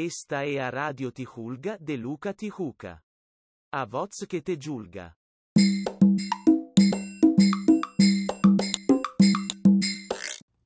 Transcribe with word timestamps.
Esta 0.00 0.46
é 0.46 0.60
a 0.60 0.70
Radio 0.70 1.10
Tijulga 1.10 1.76
de 1.76 1.96
Luca 1.96 2.32
Tijuca. 2.32 3.02
A 3.72 3.84
voz 3.84 4.24
que 4.28 4.40
te 4.40 4.56
julga. 4.56 5.12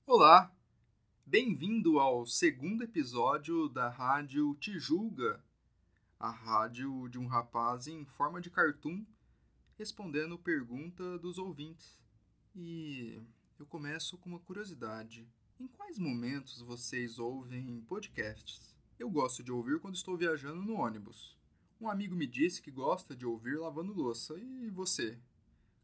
Olá! 0.07 0.55
Bem-vindo 1.25 1.99
ao 1.99 2.27
segundo 2.27 2.85
episódio 2.85 3.71
da 3.71 3.89
Rádio 3.89 4.55
Tijulga, 4.57 5.43
a 6.21 6.29
rádio 6.29 7.09
de 7.09 7.19
um 7.19 7.27
rapaz 7.27 7.87
em 7.87 8.05
forma 8.05 8.39
de 8.39 8.51
cartoon 8.51 9.03
respondendo 9.79 10.39
pergunta 10.39 11.19
dos 11.19 11.39
ouvintes. 11.39 11.99
E 12.55 13.19
eu 13.59 13.65
começo 13.65 14.19
com 14.19 14.29
uma 14.29 14.41
curiosidade. 14.41 15.27
Em 15.59 15.67
quais 15.69 15.99
momentos 15.99 16.61
vocês 16.61 17.19
ouvem 17.19 17.81
podcasts? 17.89 18.72
Eu 19.03 19.11
gosto 19.11 19.43
de 19.43 19.51
ouvir 19.51 19.81
quando 19.81 19.97
estou 19.97 20.17
viajando 20.17 20.63
no 20.63 20.75
ônibus. 20.75 21.37
Um 21.81 21.91
amigo 21.91 22.15
me 22.15 22.25
disse 22.25 22.63
que 22.63 22.71
gosta 22.71 23.17
de 23.17 23.27
ouvir 23.27 23.59
lavando 23.59 23.93
louça. 23.93 24.39
E 24.39 24.71
você? 24.71 25.19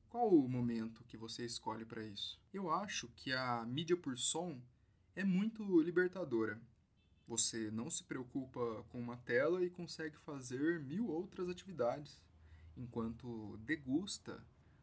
Qual 0.08 0.32
o 0.32 0.48
momento 0.48 1.02
que 1.02 1.16
você 1.16 1.44
escolhe 1.44 1.84
para 1.84 2.06
isso? 2.06 2.40
Eu 2.54 2.70
acho 2.70 3.08
que 3.16 3.32
a 3.32 3.66
mídia 3.66 3.96
por 3.96 4.16
som 4.16 4.62
é 5.16 5.24
muito 5.24 5.80
libertadora. 5.80 6.62
Você 7.26 7.72
não 7.72 7.90
se 7.90 8.04
preocupa 8.04 8.84
com 8.90 9.00
uma 9.00 9.16
tela 9.16 9.64
e 9.64 9.68
consegue 9.68 10.16
fazer 10.18 10.78
mil 10.78 11.08
outras 11.08 11.48
atividades 11.48 12.22
enquanto 12.76 13.56
degusta 13.64 14.40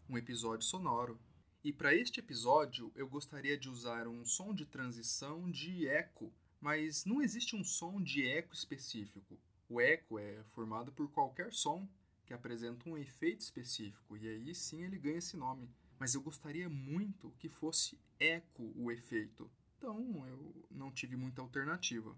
um 0.09 0.17
episódio 0.17 0.67
sonoro. 0.67 1.17
E 1.64 1.72
para 1.72 1.95
este 1.95 2.20
episódio 2.20 2.92
eu 2.98 3.08
gostaria 3.08 3.58
de 3.58 3.70
usar 3.70 4.09
um 4.09 4.26
som 4.26 4.54
de 4.54 4.66
transição 4.66 5.50
de 5.50 5.88
eco, 5.88 6.34
mas 6.59 7.05
não 7.05 7.22
existe 7.22 7.55
um 7.55 7.64
som 7.64 8.02
de 8.02 8.27
eco 8.27 8.54
específico. 8.54 9.40
O 9.70 9.82
eco 9.82 10.20
é 10.20 10.44
formado 10.52 10.91
por 10.91 11.09
qualquer 11.12 11.52
som 11.54 11.88
que 12.26 12.34
apresenta 12.34 12.89
um 12.89 12.98
efeito 12.98 13.42
específico, 13.42 14.17
e 14.17 14.28
aí 14.28 14.56
sim 14.56 14.83
ele 14.83 14.98
ganha 14.98 15.17
esse 15.17 15.38
nome. 15.38 15.70
Mas 16.00 16.14
eu 16.14 16.22
gostaria 16.22 16.67
muito 16.67 17.31
que 17.39 17.48
fosse 17.48 18.00
eco 18.20 18.73
o 18.76 18.92
efeito. 18.92 19.50
Então 19.78 20.28
eu 20.28 20.67
não 20.72 20.92
tive 20.92 21.16
muita 21.16 21.42
alternativa. 21.42 22.16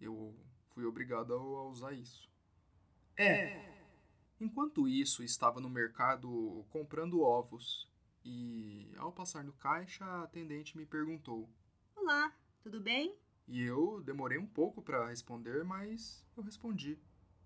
Eu 0.00 0.34
fui 0.70 0.84
obrigado 0.84 1.32
a 1.34 1.68
usar 1.68 1.92
isso. 1.92 2.28
É. 3.16 3.72
Enquanto 4.40 4.88
isso, 4.88 5.22
estava 5.22 5.60
no 5.60 5.70
mercado 5.70 6.64
comprando 6.70 7.20
ovos 7.20 7.88
e, 8.24 8.90
ao 8.96 9.12
passar 9.12 9.44
no 9.44 9.52
caixa, 9.52 10.04
a 10.04 10.24
atendente 10.24 10.76
me 10.76 10.84
perguntou: 10.84 11.48
Olá, 11.94 12.34
tudo 12.60 12.80
bem? 12.80 13.16
E 13.52 13.60
eu 13.60 14.00
demorei 14.00 14.38
um 14.38 14.46
pouco 14.46 14.80
para 14.80 15.08
responder, 15.08 15.62
mas 15.62 16.24
eu 16.34 16.42
respondi: 16.42 16.98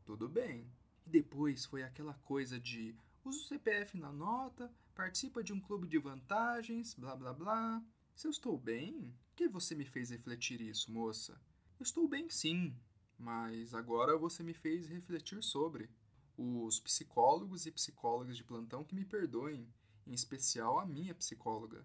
Tudo 0.05 0.29
bem. 0.29 0.71
E 1.05 1.11
depois 1.11 1.65
foi 1.65 1.83
aquela 1.83 2.15
coisa 2.15 2.61
de: 2.61 2.95
usa 3.25 3.41
o 3.41 3.43
CPF 3.43 3.99
na 3.99 4.13
nota, 4.13 4.73
participa 4.95 5.43
de 5.43 5.53
um 5.53 5.59
clube 5.59 5.89
de 5.89 5.99
vantagens, 5.99 6.95
blá 6.95 7.17
blá 7.17 7.33
blá. 7.33 7.85
Se 8.15 8.29
eu 8.29 8.31
estou 8.31 8.57
bem, 8.57 9.13
que 9.35 9.49
você 9.49 9.75
me 9.75 9.85
fez 9.85 10.11
refletir 10.11 10.61
isso, 10.61 10.93
moça? 10.93 11.41
Eu 11.77 11.83
estou 11.83 12.07
bem 12.07 12.31
sim, 12.31 12.73
mas 13.19 13.75
agora 13.75 14.17
você 14.17 14.45
me 14.45 14.55
fez 14.55 14.87
refletir 14.87 15.43
sobre 15.43 15.91
os 16.39 16.79
psicólogos 16.79 17.67
e 17.67 17.73
psicólogas 17.73 18.37
de 18.37 18.45
plantão 18.45 18.85
que 18.85 18.95
me 18.95 19.05
perdoem, 19.05 19.69
em 20.07 20.13
especial 20.13 20.79
a 20.79 20.87
minha 20.87 21.17
psicóloga. 21.17 21.85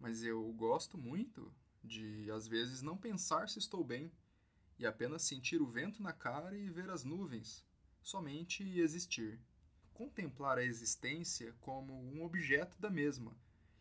Mas 0.00 0.22
eu 0.24 0.42
gosto 0.54 0.96
muito 0.96 1.52
de, 1.82 2.30
às 2.30 2.46
vezes, 2.46 2.82
não 2.82 2.96
pensar 2.96 3.48
se 3.48 3.58
estou 3.58 3.82
bem 3.84 4.12
e 4.78 4.86
apenas 4.86 5.22
sentir 5.22 5.60
o 5.60 5.66
vento 5.66 6.02
na 6.02 6.12
cara 6.12 6.56
e 6.56 6.68
ver 6.68 6.90
as 6.90 7.04
nuvens, 7.04 7.64
somente 8.02 8.62
existir. 8.78 9.40
Contemplar 9.92 10.58
a 10.58 10.64
existência 10.64 11.54
como 11.60 11.92
um 11.92 12.24
objeto 12.24 12.80
da 12.80 12.90
mesma 12.90 13.36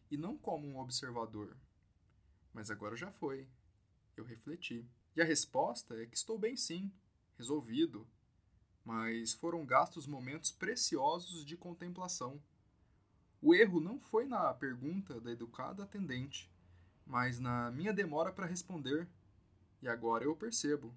e 0.10 0.18
não 0.18 0.38
como 0.38 0.68
um 0.68 0.78
observador. 0.78 1.56
Mas 2.54 2.70
agora 2.70 2.96
já 2.96 3.12
foi. 3.12 3.48
Eu 4.16 4.26
refleti. 4.26 4.86
E 5.16 5.22
a 5.22 5.26
resposta 5.26 5.96
é 5.96 6.06
que 6.06 6.16
estou 6.16 6.38
bem 6.38 6.56
sim, 6.56 6.92
resolvido, 7.38 8.08
mas 8.84 9.34
foram 9.34 9.66
gastos 9.66 10.06
momentos 10.06 10.52
preciosos 10.52 11.46
de 11.46 11.56
contemplação. 11.56 12.42
O 13.42 13.56
erro 13.56 13.80
não 13.80 14.00
foi 14.00 14.26
na 14.26 14.54
pergunta 14.54 15.20
da 15.20 15.32
educada 15.32 15.84
atendente, 15.84 16.51
mas 17.12 17.42
na 17.42 17.70
minha 17.72 17.92
demora 17.92 18.32
para 18.32 18.46
responder. 18.46 19.06
E 19.82 19.90
agora 19.90 20.24
eu 20.24 20.34
percebo, 20.34 20.96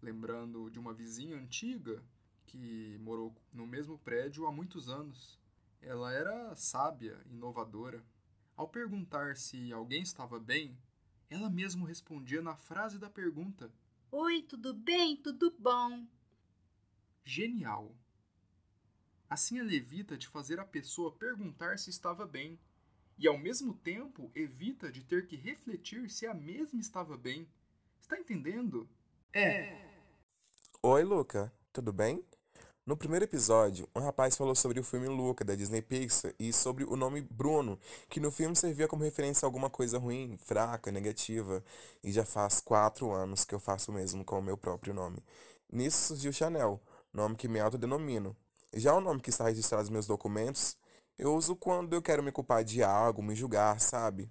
lembrando 0.00 0.70
de 0.70 0.78
uma 0.78 0.94
vizinha 0.94 1.36
antiga 1.36 2.00
que 2.46 2.96
morou 3.00 3.34
no 3.52 3.66
mesmo 3.66 3.98
prédio 3.98 4.46
há 4.46 4.52
muitos 4.52 4.88
anos. 4.88 5.40
Ela 5.80 6.12
era 6.12 6.54
sábia, 6.54 7.20
inovadora. 7.28 8.04
Ao 8.56 8.68
perguntar 8.68 9.36
se 9.36 9.72
alguém 9.72 10.02
estava 10.02 10.38
bem, 10.38 10.78
ela 11.28 11.50
mesmo 11.50 11.84
respondia 11.84 12.40
na 12.40 12.54
frase 12.54 12.96
da 12.96 13.10
pergunta: 13.10 13.68
Oi, 14.12 14.42
tudo 14.42 14.72
bem? 14.72 15.16
Tudo 15.16 15.52
bom? 15.58 16.06
genial. 17.24 17.92
Assim 19.28 19.58
ela 19.58 19.74
evita 19.74 20.16
de 20.16 20.28
fazer 20.28 20.60
a 20.60 20.64
pessoa 20.64 21.10
perguntar 21.10 21.78
se 21.80 21.90
estava 21.90 22.26
bem, 22.26 22.60
e 23.18 23.28
ao 23.28 23.38
mesmo 23.38 23.74
tempo 23.74 24.30
evita 24.34 24.90
de 24.90 25.02
ter 25.02 25.26
que 25.26 25.36
refletir 25.36 26.10
se 26.10 26.26
a 26.26 26.34
mesma 26.34 26.80
estava 26.80 27.16
bem. 27.16 27.48
Está 28.00 28.18
entendendo? 28.18 28.88
É. 29.32 29.76
Oi, 30.82 31.04
Luca, 31.04 31.52
tudo 31.72 31.92
bem? 31.92 32.24
No 32.84 32.96
primeiro 32.96 33.24
episódio, 33.24 33.88
um 33.94 34.00
rapaz 34.00 34.36
falou 34.36 34.56
sobre 34.56 34.80
o 34.80 34.82
filme 34.82 35.06
Luca, 35.06 35.44
da 35.44 35.54
Disney 35.54 35.80
Pixar, 35.80 36.34
e 36.36 36.52
sobre 36.52 36.82
o 36.82 36.96
nome 36.96 37.20
Bruno, 37.20 37.78
que 38.08 38.18
no 38.18 38.32
filme 38.32 38.56
servia 38.56 38.88
como 38.88 39.04
referência 39.04 39.46
a 39.46 39.48
alguma 39.48 39.70
coisa 39.70 40.00
ruim, 40.00 40.36
fraca, 40.36 40.90
negativa. 40.90 41.62
E 42.02 42.10
já 42.10 42.24
faz 42.24 42.60
quatro 42.60 43.12
anos 43.12 43.44
que 43.44 43.54
eu 43.54 43.60
faço 43.60 43.92
o 43.92 43.94
mesmo 43.94 44.24
com 44.24 44.40
o 44.40 44.42
meu 44.42 44.56
próprio 44.56 44.92
nome. 44.92 45.24
Nisso 45.70 46.08
surgiu 46.08 46.32
Chanel, 46.32 46.80
nome 47.12 47.36
que 47.36 47.46
me 47.46 47.60
autodenomino. 47.60 48.36
Já 48.74 48.92
o 48.94 49.00
nome 49.00 49.20
que 49.20 49.30
está 49.30 49.44
registrado 49.44 49.84
nos 49.84 49.90
meus 49.90 50.06
documentos, 50.08 50.76
eu 51.18 51.34
uso 51.34 51.54
quando 51.56 51.94
eu 51.94 52.02
quero 52.02 52.22
me 52.22 52.32
culpar 52.32 52.64
de 52.64 52.82
algo, 52.82 53.22
me 53.22 53.34
julgar, 53.34 53.80
sabe? 53.80 54.30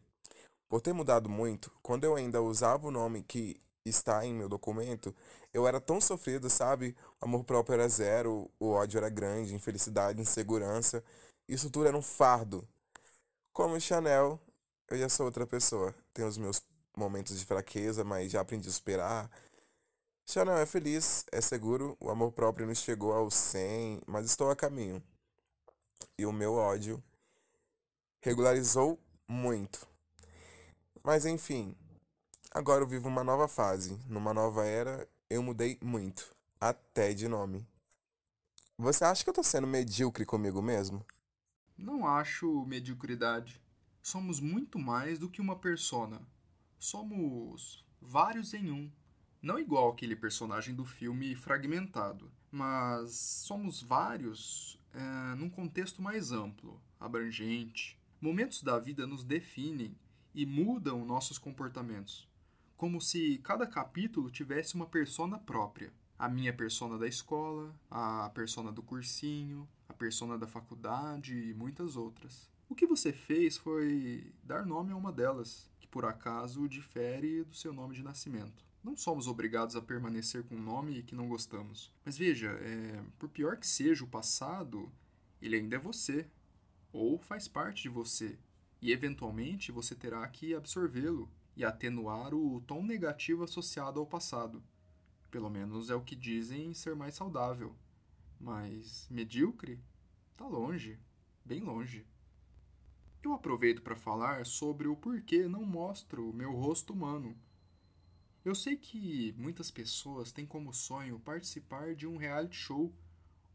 Por 0.68 0.82
ter 0.82 0.94
mudado 0.94 1.30
muito, 1.30 1.72
quando 1.82 2.04
eu 2.04 2.16
ainda 2.16 2.42
usava 2.42 2.88
o 2.88 2.92
nome 2.92 3.24
que 3.24 3.60
está 3.86 4.26
em 4.26 4.34
meu 4.34 4.48
documento, 4.48 5.16
eu 5.54 5.68
era 5.68 5.82
tão 5.82 6.00
sofrido, 6.00 6.50
sabe? 6.50 6.96
O 7.20 7.26
amor 7.26 7.44
próprio 7.44 7.74
era 7.76 7.90
zero, 7.90 8.50
o 8.60 8.72
ódio 8.72 8.98
era 8.98 9.10
grande, 9.10 9.56
infelicidade, 9.56 10.22
insegurança. 10.22 11.04
Isso 11.48 11.70
tudo 11.70 11.88
era 11.88 11.98
um 11.98 12.02
fardo. 12.02 12.68
Como 13.54 13.80
Chanel, 13.80 14.40
eu 14.90 14.98
já 14.98 15.10
sou 15.10 15.26
outra 15.26 15.46
pessoa. 15.46 15.94
Tenho 16.14 16.28
os 16.28 16.38
meus 16.38 16.62
momentos 16.96 17.38
de 17.38 17.46
fraqueza, 17.46 18.04
mas 18.04 18.32
já 18.32 18.42
aprendi 18.42 18.70
a 18.70 18.72
superar. 18.72 19.30
Chanel 20.26 20.58
é 20.58 20.66
feliz, 20.66 21.26
é 21.32 21.42
seguro, 21.42 21.98
o 22.00 22.10
amor 22.10 22.32
próprio 22.32 22.66
não 22.66 22.76
chegou 22.76 23.12
ao 23.12 23.30
100, 23.30 24.02
mas 24.08 24.26
estou 24.26 24.50
a 24.50 24.56
caminho. 24.56 25.04
E 26.18 26.26
o 26.26 26.32
meu 26.32 26.54
ódio 26.54 27.04
regularizou 28.22 29.00
muito. 29.28 29.88
Mas 31.04 31.26
enfim, 31.26 31.76
agora 32.52 32.84
eu 32.84 32.88
vivo 32.88 33.08
uma 33.08 33.24
nova 33.24 33.48
fase. 33.48 34.00
Numa 34.08 34.34
nova 34.34 34.66
era, 34.66 35.08
eu 35.30 35.42
mudei 35.42 35.78
muito. 35.82 36.36
Até 36.60 37.14
de 37.14 37.28
nome. 37.28 37.66
Você 38.78 39.04
acha 39.04 39.24
que 39.24 39.30
eu 39.30 39.34
tô 39.34 39.44
sendo 39.44 39.68
medíocre 39.68 40.26
comigo 40.26 40.62
mesmo? 40.62 41.06
Não 41.78 42.08
acho 42.08 42.66
mediocridade. 42.66 43.62
Somos 44.02 44.40
muito 44.40 44.80
mais 44.80 45.20
do 45.20 45.30
que 45.30 45.42
uma 45.42 45.56
persona. 45.56 46.22
Somos 46.78 47.86
vários 48.02 48.54
em 48.54 48.72
um. 48.72 48.92
Não 49.42 49.60
igual 49.60 49.90
aquele 49.90 50.16
personagem 50.16 50.76
do 50.76 50.86
filme 50.86 51.36
fragmentado, 51.36 52.32
mas 52.52 53.12
somos 53.14 53.82
vários 53.82 54.80
é, 54.94 55.36
num 55.36 55.50
contexto 55.50 56.02
mais 56.02 56.32
amplo, 56.32 56.82
abrangente. 57.00 57.98
Momentos 58.20 58.62
da 58.62 58.78
vida 58.78 59.08
nos 59.08 59.24
definem 59.24 59.96
e 60.34 60.46
mudam 60.46 61.06
nossos 61.06 61.38
comportamentos, 61.38 62.28
como 62.78 63.02
se 63.02 63.40
cada 63.40 63.66
capítulo 63.66 64.30
tivesse 64.30 64.76
uma 64.76 64.86
persona 64.86 65.38
própria. 65.38 65.92
A 66.18 66.30
minha 66.30 66.54
persona 66.54 67.00
da 67.00 67.08
escola, 67.08 67.76
a 67.90 68.30
persona 68.30 68.72
do 68.72 68.84
cursinho, 68.84 69.68
a 69.90 69.94
persona 69.94 70.38
da 70.38 70.46
faculdade 70.46 71.36
e 71.36 71.54
muitas 71.54 71.96
outras. 71.96 72.48
O 72.70 72.76
que 72.76 72.86
você 72.86 73.12
fez 73.12 73.58
foi 73.58 74.32
dar 74.44 74.66
nome 74.66 74.94
a 74.94 74.96
uma 74.96 75.12
delas, 75.12 75.70
que 75.80 75.88
por 75.88 76.06
acaso 76.06 76.70
difere 76.70 77.44
do 77.44 77.56
seu 77.56 77.74
nome 77.74 77.96
de 77.96 78.04
nascimento. 78.04 78.64
Não 78.84 78.98
somos 78.98 79.28
obrigados 79.28 79.76
a 79.76 79.82
permanecer 79.82 80.44
com 80.44 80.56
um 80.56 80.62
nome 80.62 81.04
que 81.04 81.14
não 81.14 81.28
gostamos. 81.28 81.94
Mas 82.04 82.18
veja, 82.18 82.50
é, 82.50 83.04
por 83.20 83.30
pior 83.30 83.58
que 83.58 83.68
seja 83.68 84.04
o 84.04 84.08
passado, 84.08 84.92
ele 85.40 85.56
ainda 85.56 85.76
é 85.76 85.80
você, 85.80 86.28
ou 86.92 87.20
faz 87.20 87.48
parte 87.48 87.84
de 87.84 87.90
você, 87.90 88.40
e 88.82 88.92
eventualmente 88.92 89.72
você 89.72 89.94
terá 89.94 90.28
que 90.28 90.56
absorvê-lo 90.56 91.30
e 91.56 91.64
atenuar 91.64 92.34
o 92.34 92.62
tom 92.62 92.84
negativo 92.84 93.44
associado 93.44 94.00
ao 94.00 94.06
passado. 94.06 94.64
Pelo 95.30 95.50
menos 95.50 95.90
é 95.90 95.96
o 95.96 96.02
que 96.02 96.16
dizem 96.16 96.74
ser 96.74 96.96
mais 96.96 97.14
saudável. 97.14 97.76
Mas 98.40 99.08
medíocre? 99.10 99.80
Tá 100.36 100.48
longe, 100.48 101.00
bem 101.46 101.62
longe. 101.62 102.06
Eu 103.22 103.34
aproveito 103.34 103.84
para 103.84 103.96
falar 103.96 104.46
sobre 104.48 104.88
o 104.88 104.96
porquê 104.96 105.48
não 105.48 105.64
mostro 105.64 106.34
meu 106.34 106.52
rosto 106.52 106.94
humano. 106.94 107.38
Eu 108.44 108.56
sei 108.56 108.76
que 108.76 109.36
muitas 109.38 109.70
pessoas 109.70 110.32
têm 110.32 110.48
como 110.48 110.74
sonho 110.74 111.20
participar 111.20 111.94
de 111.94 112.08
um 112.08 112.18
reality 112.18 112.56
show 112.56 112.92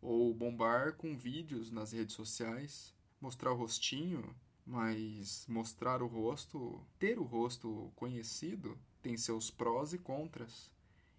ou 0.00 0.32
bombar 0.32 0.92
com 0.92 1.18
vídeos 1.18 1.72
nas 1.72 1.90
redes 1.90 2.14
sociais, 2.14 2.94
mostrar 3.20 3.50
o 3.50 3.56
rostinho, 3.56 4.32
mas 4.64 5.44
mostrar 5.48 6.02
o 6.02 6.06
rosto, 6.06 6.80
ter 7.00 7.18
o 7.18 7.24
rosto 7.24 7.90
conhecido, 7.96 8.78
tem 9.02 9.16
seus 9.16 9.50
prós 9.50 9.92
e 9.92 9.98
contras. 9.98 10.72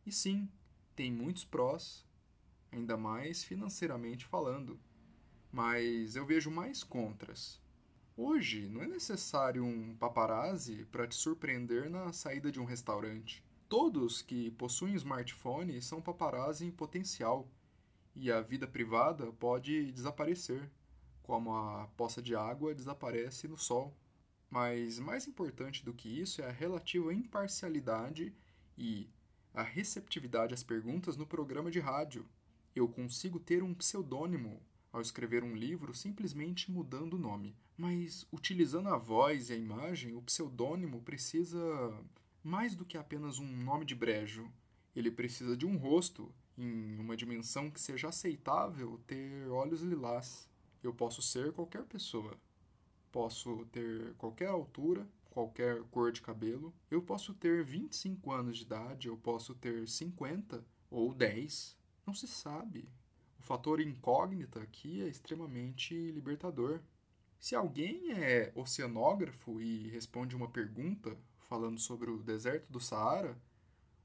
E 0.05 0.13
sim, 0.13 0.49
tem 0.95 1.11
muitos 1.11 1.43
prós, 1.43 2.05
ainda 2.71 2.95
mais 2.95 3.43
financeiramente 3.43 4.25
falando. 4.25 4.79
Mas 5.51 6.15
eu 6.15 6.25
vejo 6.25 6.49
mais 6.49 6.85
contras. 6.85 7.61
Hoje 8.15 8.69
não 8.69 8.81
é 8.81 8.87
necessário 8.87 9.63
um 9.63 9.93
paparazzi 9.97 10.85
para 10.85 11.05
te 11.05 11.15
surpreender 11.15 11.89
na 11.89 12.13
saída 12.13 12.49
de 12.49 12.61
um 12.61 12.65
restaurante. 12.65 13.43
Todos 13.69 14.21
que 14.21 14.51
possuem 14.51 14.95
smartphone 14.95 15.81
são 15.81 16.01
paparazzi 16.01 16.65
em 16.65 16.71
potencial, 16.71 17.49
e 18.15 18.31
a 18.31 18.41
vida 18.41 18.65
privada 18.65 19.31
pode 19.33 19.91
desaparecer, 19.91 20.71
como 21.21 21.53
a 21.53 21.87
poça 21.97 22.21
de 22.21 22.35
água 22.35 22.73
desaparece 22.73 23.47
no 23.47 23.57
sol. 23.57 23.95
Mas 24.49 24.97
mais 24.97 25.27
importante 25.27 25.83
do 25.83 25.93
que 25.93 26.07
isso 26.07 26.41
é 26.41 26.47
a 26.47 26.51
relativa 26.51 27.13
imparcialidade 27.13 28.33
e 28.77 29.09
a 29.53 29.61
receptividade 29.61 30.53
às 30.53 30.63
perguntas 30.63 31.17
no 31.17 31.27
programa 31.27 31.69
de 31.69 31.79
rádio. 31.79 32.25
Eu 32.73 32.87
consigo 32.87 33.39
ter 33.39 33.61
um 33.61 33.73
pseudônimo 33.73 34.61
ao 34.93 35.01
escrever 35.01 35.43
um 35.43 35.55
livro 35.55 35.93
simplesmente 35.93 36.71
mudando 36.71 37.15
o 37.15 37.19
nome. 37.19 37.55
Mas 37.75 38.25
utilizando 38.31 38.87
a 38.89 38.97
voz 38.97 39.49
e 39.49 39.53
a 39.53 39.57
imagem, 39.57 40.15
o 40.15 40.21
pseudônimo 40.21 41.01
precisa 41.01 41.59
mais 42.47 42.75
do 42.75 42.85
que 42.85 42.97
apenas 42.97 43.39
um 43.39 43.45
nome 43.45 43.83
de 43.83 43.93
brejo. 43.93 44.49
Ele 44.95 45.11
precisa 45.11 45.55
de 45.55 45.65
um 45.65 45.75
rosto, 45.75 46.33
em 46.57 46.97
uma 46.97 47.15
dimensão 47.15 47.69
que 47.69 47.79
seja 47.79 48.07
aceitável 48.07 48.99
ter 49.05 49.47
olhos 49.49 49.81
lilás. 49.81 50.49
Eu 50.81 50.93
posso 50.93 51.21
ser 51.21 51.51
qualquer 51.51 51.83
pessoa. 51.83 52.39
Posso 53.11 53.65
ter 53.65 54.13
qualquer 54.13 54.47
altura, 54.47 55.05
qualquer 55.29 55.83
cor 55.91 56.09
de 56.09 56.21
cabelo. 56.21 56.73
Eu 56.89 57.01
posso 57.01 57.33
ter 57.33 57.65
25 57.65 58.31
anos 58.31 58.57
de 58.57 58.63
idade, 58.63 59.09
eu 59.09 59.17
posso 59.17 59.53
ter 59.53 59.85
50 59.85 60.65
ou 60.89 61.13
10. 61.13 61.77
Não 62.05 62.13
se 62.13 62.27
sabe. 62.27 62.89
O 63.37 63.43
fator 63.43 63.81
incógnita 63.81 64.61
aqui 64.61 65.01
é 65.01 65.07
extremamente 65.07 65.93
libertador. 66.11 66.79
Se 67.39 67.55
alguém 67.55 68.13
é 68.13 68.53
oceanógrafo 68.55 69.61
e 69.61 69.89
responde 69.89 70.33
uma 70.33 70.49
pergunta 70.49 71.17
falando 71.47 71.79
sobre 71.79 72.09
o 72.09 72.17
deserto 72.23 72.71
do 72.71 72.79
Saara, 72.79 73.37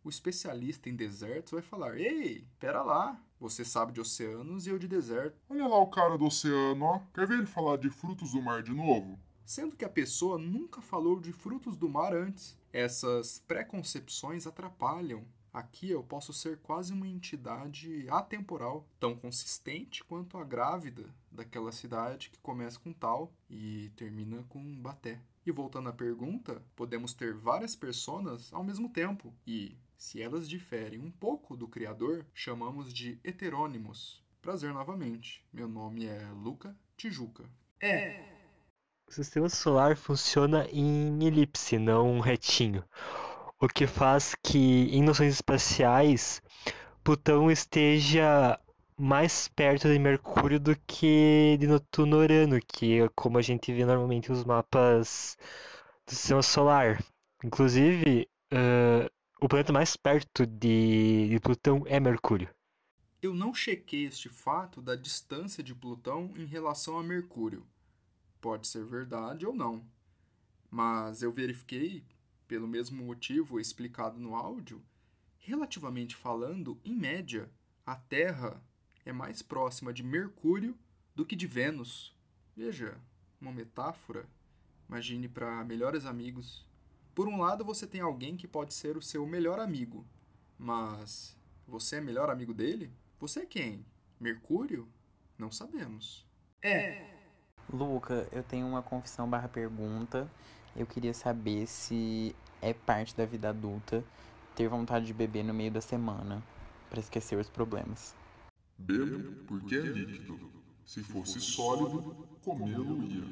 o 0.05 0.09
especialista 0.09 0.89
em 0.89 0.97
desertos 0.97 1.53
vai 1.53 1.63
falar: 1.63 1.99
Ei, 1.99 2.47
pera 2.59 2.83
lá, 2.83 3.21
você 3.39 3.65
sabe 3.65 3.93
de 3.93 4.01
oceanos 4.01 4.67
e 4.67 4.71
eu 4.71 4.79
de 4.79 4.89
deserto. 4.89 5.37
Olha 5.49 5.67
lá 5.67 5.79
o 5.79 5.91
cara 5.91 6.19
do 6.19 6.27
oceano, 6.27 6.85
ó. 6.85 7.01
Quer 7.15 7.27
ver 7.27 7.39
ele 7.39 7.47
falar 7.47 7.77
de 7.77 7.91
frutos 7.91 8.33
do 8.33 8.43
mar 8.43 8.63
de 8.63 8.73
novo? 8.73 9.19
sendo 9.45 9.77
que 9.77 9.85
a 9.85 9.89
pessoa 9.89 10.39
nunca 10.39 10.81
falou 10.81 11.21
de 11.21 11.33
frutos 11.33 11.77
do 11.77 11.89
mar 11.89 12.15
antes. 12.15 12.57
Essas 12.73 13.39
preconcepções 13.41 14.47
atrapalham. 14.47 15.25
Aqui 15.53 15.91
eu 15.91 16.03
posso 16.03 16.33
ser 16.33 16.59
quase 16.61 16.95
uma 16.95 17.07
entidade 17.07 18.07
atemporal, 18.09 18.87
tão 18.99 19.15
consistente 19.15 20.03
quanto 20.03 20.39
a 20.39 20.45
grávida 20.45 21.05
daquela 21.31 21.71
cidade 21.71 22.31
que 22.31 22.39
começa 22.39 22.79
com 22.79 22.93
tal 22.95 23.31
e 23.51 23.91
termina 23.95 24.43
com 24.49 24.63
baté. 24.81 25.21
E 25.45 25.51
voltando 25.51 25.89
à 25.89 25.93
pergunta, 25.93 26.63
podemos 26.77 27.13
ter 27.15 27.35
várias 27.35 27.75
personas 27.75 28.53
ao 28.53 28.63
mesmo 28.63 28.89
tempo 28.89 29.35
e, 29.47 29.77
se 29.99 30.23
elas 30.23 30.49
diferem 30.49 31.01
um 31.01 31.11
pouco 31.11 31.57
do 31.57 31.67
criador, 31.67 32.25
chamamos 32.33 32.93
de 32.93 33.19
heterônimos. 33.25 34.23
Prazer 34.41 34.73
novamente. 34.73 35.45
Meu 35.53 35.69
nome 35.69 36.07
é 36.07 36.29
Luca 36.33 36.77
Tijuca. 36.97 37.45
É. 37.81 38.25
O 39.09 39.13
sistema 39.13 39.49
solar 39.49 39.97
funciona 39.97 40.67
em 40.71 41.25
elipse, 41.25 41.79
não 41.79 42.21
retinho. 42.21 42.85
O 43.61 43.69
que 43.69 43.87
faz 43.87 44.35
que, 44.43 44.89
em 44.91 45.03
noções 45.03 45.35
espaciais, 45.35 46.41
Plutão 47.05 47.51
esteja 47.51 48.59
mais 48.97 49.49
perto 49.49 49.89
de 49.89 49.99
Mercúrio 49.99 50.61
do 50.61 50.77
que 50.87 51.57
de 51.59 51.67
Netuno 51.67 52.19
Urano, 52.19 52.61
que 52.61 53.01
é 53.01 53.09
como 53.15 53.39
a 53.39 53.43
gente 53.43 53.73
vê 53.73 53.85
normalmente 53.85 54.31
nos 54.31 54.45
mapas 54.45 55.37
do 56.07 56.15
sistema 56.15 56.43
solar. 56.43 57.03
Inclusive, 57.45 58.29
uh, 58.53 59.11
o 59.41 59.49
planeta 59.49 59.73
mais 59.73 59.97
perto 59.97 60.47
de, 60.47 61.29
de 61.29 61.41
Plutão 61.41 61.83
é 61.87 61.99
Mercúrio. 61.99 62.49
Eu 63.21 63.35
não 63.35 63.55
chequei 63.55 64.07
este 64.07 64.29
fato 64.29 64.83
da 64.83 64.95
distância 64.95 65.63
de 65.63 65.75
Plutão 65.75 66.31
em 66.37 66.45
relação 66.45 66.99
a 66.99 67.03
Mercúrio. 67.03 67.67
Pode 68.41 68.67
ser 68.67 68.85
verdade 68.85 69.47
ou 69.47 69.55
não. 69.55 69.85
Mas 70.71 71.23
eu 71.23 71.33
verifiquei, 71.33 72.05
pelo 72.49 72.67
mesmo 72.67 73.05
motivo 73.05 73.61
explicado 73.61 74.19
no 74.19 74.35
áudio, 74.35 74.83
relativamente 75.39 76.17
falando, 76.17 76.81
em 76.85 76.95
média, 76.95 77.51
a 77.85 77.95
Terra 77.97 78.63
é 79.05 79.13
mais 79.13 79.43
próxima 79.43 79.93
de 79.93 80.03
Mercúrio 80.03 80.77
do 81.15 81.25
que 81.25 81.37
de 81.37 81.47
Vênus. 81.47 82.15
Veja, 82.57 82.97
uma 83.41 83.53
metáfora. 83.53 84.27
Imagine 84.89 85.29
para 85.29 85.65
melhores 85.65 86.05
amigos. 86.05 86.67
Por 87.15 87.29
um 87.29 87.41
lado, 87.41 87.65
você 87.65 87.87
tem 87.87 88.01
alguém 88.01 88.37
que 88.37 88.49
pode 88.49 88.75
ser 88.75 88.97
o 88.97 89.03
seu 89.03 89.27
melhor 89.27 89.59
amigo, 89.59 90.07
mas 90.59 91.37
você 91.67 91.97
é 91.97 92.01
melhor 92.01 92.31
amigo 92.31 92.55
dele? 92.55 92.91
Você 93.19 93.41
é 93.41 93.47
quem? 93.47 93.85
Mercúrio? 94.19 94.89
Não 95.39 95.51
sabemos. 95.51 96.27
É. 96.63 97.05
Luca, 97.73 98.29
eu 98.33 98.43
tenho 98.43 98.67
uma 98.67 98.83
confissão 98.83 99.29
barra 99.29 99.49
pergunta. 99.49 100.31
Eu 100.77 100.87
queria 100.87 101.13
saber 101.13 101.67
se 101.67 102.35
é 102.61 102.73
parte 102.73 103.17
da 103.17 103.27
vida 103.27 103.51
adulta 103.51 104.05
ter 104.55 104.69
vontade 104.69 105.07
de 105.07 105.13
beber 105.13 105.43
no 105.43 105.55
meio 105.55 105.71
da 105.71 105.81
semana 105.81 106.43
para 106.89 107.01
esquecer 107.01 107.39
os 107.39 107.49
problemas. 107.49 108.15
Bebo 108.83 109.45
porque 109.47 109.77
é 109.77 109.81
líquido. 109.81 110.51
Se 110.85 111.03
fosse 111.03 111.41
sólido, 111.41 112.29
comê-lo 112.43 113.05
ia. 113.05 113.25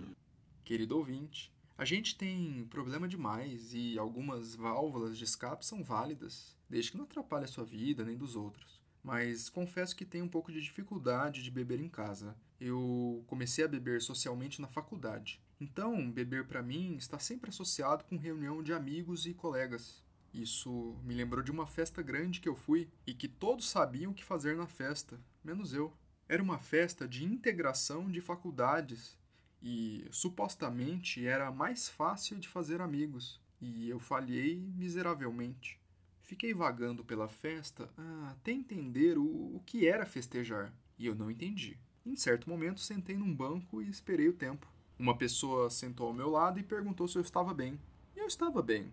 Querido 0.65 0.97
ouvinte, 0.97 1.53
a 1.77 1.85
gente 1.85 2.17
tem 2.17 2.67
problema 2.71 3.09
demais 3.09 3.75
e 3.75 3.99
algumas 3.99 4.55
válvulas 4.55 5.19
de 5.19 5.25
escape 5.25 5.67
são 5.67 5.83
válidas, 5.83 6.57
desde 6.69 6.93
que 6.93 6.97
não 6.97 7.05
atrapalhe 7.05 7.47
a 7.47 7.49
sua 7.49 7.65
vida 7.65 8.05
nem 8.05 8.17
dos 8.17 8.37
outros. 8.37 8.81
Mas 9.03 9.49
confesso 9.49 9.97
que 9.97 10.05
tenho 10.05 10.25
um 10.25 10.29
pouco 10.29 10.53
de 10.53 10.61
dificuldade 10.61 11.43
de 11.43 11.51
beber 11.51 11.81
em 11.81 11.89
casa. 11.89 12.37
Eu 12.61 13.25
comecei 13.27 13.65
a 13.65 13.69
beber 13.69 14.01
socialmente 14.01 14.61
na 14.61 14.69
faculdade. 14.69 15.41
Então, 15.61 16.11
beber 16.11 16.47
para 16.47 16.63
mim 16.63 16.95
está 16.95 17.19
sempre 17.19 17.51
associado 17.51 18.05
com 18.05 18.17
reunião 18.17 18.63
de 18.63 18.73
amigos 18.73 19.27
e 19.27 19.35
colegas. 19.35 20.05
Isso 20.33 20.97
me 21.03 21.15
lembrou 21.15 21.43
de 21.43 21.51
uma 21.51 21.67
festa 21.67 22.03
grande 22.03 22.41
que 22.41 22.49
eu 22.49 22.55
fui 22.55 22.89
e 23.07 23.13
que 23.13 23.27
todos 23.27 23.69
sabiam 23.69 24.13
o 24.13 24.15
que 24.15 24.25
fazer 24.25 24.57
na 24.57 24.67
festa, 24.67 25.19
menos 25.43 25.73
eu. 25.73 25.93
Era 26.29 26.43
uma 26.43 26.59
festa 26.59 27.09
de 27.09 27.25
integração 27.25 28.11
de 28.11 28.21
faculdades 28.21 29.19
e 29.63 30.07
supostamente 30.11 31.27
era 31.27 31.51
mais 31.51 31.89
fácil 31.89 32.39
de 32.39 32.49
fazer 32.49 32.81
amigos, 32.81 33.41
e 33.61 33.89
eu 33.89 33.99
falhei 33.99 34.57
miseravelmente. 34.57 35.79
Fiquei 36.23 36.55
vagando 36.55 37.05
pela 37.05 37.29
festa 37.29 37.91
ah, 37.99 38.29
até 38.31 38.53
entender 38.53 39.19
o, 39.19 39.25
o 39.25 39.63
que 39.67 39.87
era 39.87 40.07
festejar, 40.07 40.73
e 40.99 41.07
eu 41.07 41.15
não 41.15 41.31
entendi. 41.31 41.77
Em 42.07 42.17
certo 42.17 42.49
momento, 42.49 42.81
sentei 42.81 43.17
num 43.17 43.35
banco 43.35 43.83
e 43.83 43.89
esperei 43.89 44.29
o 44.29 44.33
tempo. 44.33 44.67
Uma 44.99 45.17
pessoa 45.17 45.69
sentou 45.69 46.07
ao 46.07 46.15
meu 46.15 46.31
lado 46.31 46.59
e 46.59 46.63
perguntou 46.63 47.07
se 47.09 47.19
eu 47.19 47.23
estava 47.23 47.53
bem. 47.53 47.79
E 48.15 48.19
eu 48.19 48.27
estava 48.27 48.63
bem, 48.63 48.93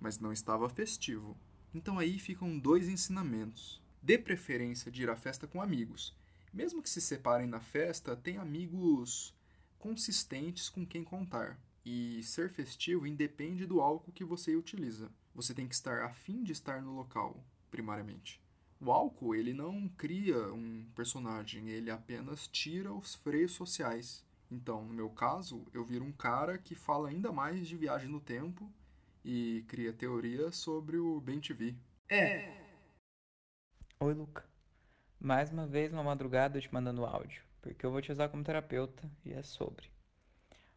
mas 0.00 0.18
não 0.18 0.32
estava 0.32 0.68
festivo. 0.68 1.36
Então 1.74 1.98
aí 1.98 2.18
ficam 2.18 2.58
dois 2.58 2.88
ensinamentos. 2.88 3.80
Dê 4.06 4.16
preferência 4.16 4.88
de 4.88 5.02
ir 5.02 5.10
à 5.10 5.16
festa 5.16 5.48
com 5.48 5.60
amigos. 5.60 6.14
Mesmo 6.52 6.80
que 6.80 6.88
se 6.88 7.00
separem 7.00 7.48
na 7.48 7.58
festa, 7.58 8.14
tem 8.14 8.36
amigos 8.36 9.34
consistentes 9.80 10.68
com 10.68 10.86
quem 10.86 11.02
contar. 11.02 11.58
E 11.84 12.22
ser 12.22 12.48
festivo 12.48 13.04
independe 13.04 13.66
do 13.66 13.80
álcool 13.80 14.12
que 14.12 14.22
você 14.22 14.54
utiliza. 14.54 15.10
Você 15.34 15.52
tem 15.52 15.66
que 15.66 15.74
estar 15.74 16.04
afim 16.04 16.44
de 16.44 16.52
estar 16.52 16.80
no 16.80 16.94
local, 16.94 17.44
primariamente. 17.68 18.40
O 18.80 18.92
álcool, 18.92 19.34
ele 19.34 19.52
não 19.52 19.88
cria 19.88 20.52
um 20.52 20.86
personagem, 20.94 21.68
ele 21.68 21.90
apenas 21.90 22.46
tira 22.46 22.92
os 22.92 23.16
freios 23.16 23.54
sociais. 23.54 24.24
Então, 24.48 24.84
no 24.84 24.94
meu 24.94 25.10
caso, 25.10 25.66
eu 25.74 25.84
viro 25.84 26.04
um 26.04 26.12
cara 26.12 26.58
que 26.58 26.76
fala 26.76 27.08
ainda 27.08 27.32
mais 27.32 27.66
de 27.66 27.76
viagem 27.76 28.08
no 28.08 28.20
tempo 28.20 28.72
e 29.24 29.64
cria 29.66 29.92
teorias 29.92 30.54
sobre 30.54 30.96
o 30.96 31.20
Ben 31.20 31.40
TV. 31.40 31.74
É. 32.08 32.65
Oi, 33.98 34.12
Luca. 34.12 34.44
Mais 35.18 35.50
uma 35.50 35.66
vez, 35.66 35.90
uma 35.90 36.02
madrugada 36.02 36.58
eu 36.58 36.62
te 36.62 36.72
mandando 36.72 37.06
áudio, 37.06 37.42
porque 37.62 37.84
eu 37.84 37.90
vou 37.90 38.02
te 38.02 38.12
usar 38.12 38.28
como 38.28 38.44
terapeuta 38.44 39.10
e 39.24 39.32
é 39.32 39.42
sobre. 39.42 39.90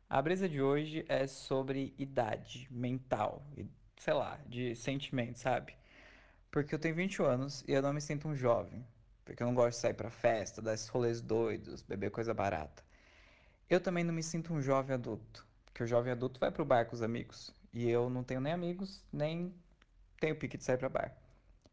A 0.10 0.22
brisa 0.22 0.48
de 0.48 0.62
hoje 0.62 1.04
é 1.10 1.28
sobre 1.28 1.94
idade 1.98 2.66
mental, 2.72 3.44
e, 3.58 3.66
sei 3.98 4.14
lá, 4.14 4.40
de 4.48 4.74
sentimento, 4.74 5.38
sabe? 5.38 5.76
Porque 6.50 6.74
eu 6.74 6.80
tenho 6.80 6.96
20 6.96 7.22
anos 7.22 7.62
e 7.68 7.74
eu 7.74 7.82
não 7.82 7.92
me 7.92 8.00
sinto 8.00 8.26
um 8.26 8.36
jovem, 8.38 8.88
porque 9.26 9.44
eu 9.44 9.48
não 9.48 9.54
gosto 9.54 9.76
de 9.76 9.82
sair 9.82 9.96
pra 9.96 10.10
festa, 10.10 10.62
dar 10.62 10.74
esses 10.74 10.88
rolês 10.88 11.22
doidos, 11.22 11.82
beber 11.82 12.12
coisa 12.12 12.34
barata. 12.34 12.82
Eu 13.70 13.82
também 13.82 14.06
não 14.06 14.14
me 14.14 14.24
sinto 14.24 14.54
um 14.54 14.62
jovem 14.62 14.94
adulto, 14.94 15.46
porque 15.66 15.84
o 15.84 15.88
jovem 15.88 16.14
adulto 16.14 16.40
vai 16.40 16.52
pro 16.52 16.64
bar 16.64 16.86
com 16.86 16.96
os 16.96 17.02
amigos, 17.02 17.54
e 17.74 17.90
eu 17.90 18.10
não 18.10 18.24
tenho 18.24 18.40
nem 18.40 18.54
amigos, 18.54 19.06
nem 19.12 19.54
tenho 20.22 20.38
pique 20.38 20.58
de 20.58 20.64
sair 20.64 20.78
pra 20.78 20.88
bar. 20.88 21.14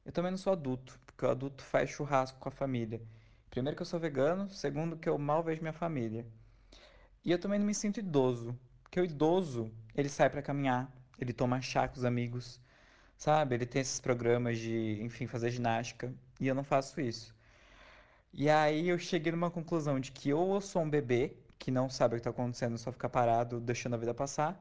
Eu 0.07 0.13
também 0.13 0.31
não 0.31 0.39
sou 0.39 0.53
adulto, 0.53 1.01
porque 1.05 1.27
o 1.27 1.29
adulto 1.29 1.65
faz 1.65 1.91
churrasco 1.91 2.39
com 2.39 2.49
a 2.49 2.53
família. 2.53 3.03
Primeiro 3.51 3.77
que 3.77 3.83
eu 3.83 3.87
sou 3.87 3.99
vegano, 3.99 4.49
segundo 4.49 4.97
que 4.97 5.09
eu 5.09 5.19
mal 5.19 5.43
vejo 5.43 5.61
minha 5.61 5.73
família. 5.73 6.25
E 7.25 7.33
eu 7.33 7.41
também 7.41 7.59
não 7.59 7.67
me 7.67 7.75
sinto 7.75 7.99
idoso, 7.99 8.57
porque 8.85 9.01
o 9.01 9.05
idoso, 9.05 9.69
ele 9.97 10.09
sai 10.09 10.31
pra 10.31 10.41
caminhar, 10.41 10.89
ele 11.19 11.33
toma 11.33 11.61
chá 11.61 11.89
com 11.89 11.97
os 11.97 12.05
amigos, 12.05 12.61
sabe? 13.17 13.57
Ele 13.57 13.67
tem 13.67 13.83
esses 13.83 13.99
programas 13.99 14.59
de, 14.59 15.03
enfim, 15.03 15.27
fazer 15.27 15.51
ginástica, 15.51 16.15
e 16.39 16.47
eu 16.47 16.55
não 16.55 16.63
faço 16.63 17.01
isso. 17.01 17.35
E 18.33 18.49
aí 18.49 18.89
eu 18.89 18.99
cheguei 19.01 19.33
numa 19.33 19.51
conclusão 19.51 19.99
de 19.99 20.13
que 20.13 20.33
ou 20.33 20.55
eu 20.55 20.61
sou 20.61 20.83
um 20.83 20.91
bebê, 20.91 21.37
que 21.59 21.73
não 21.73 21.91
sabe 21.91 22.15
o 22.15 22.19
que 22.19 22.25
tá 22.25 22.31
acontecendo, 22.31 22.79
só 22.79 22.93
fica 22.93 23.09
parado, 23.09 23.61
deixando 23.61 23.95
a 23.95 23.99
vida 23.99 24.15
passar, 24.15 24.57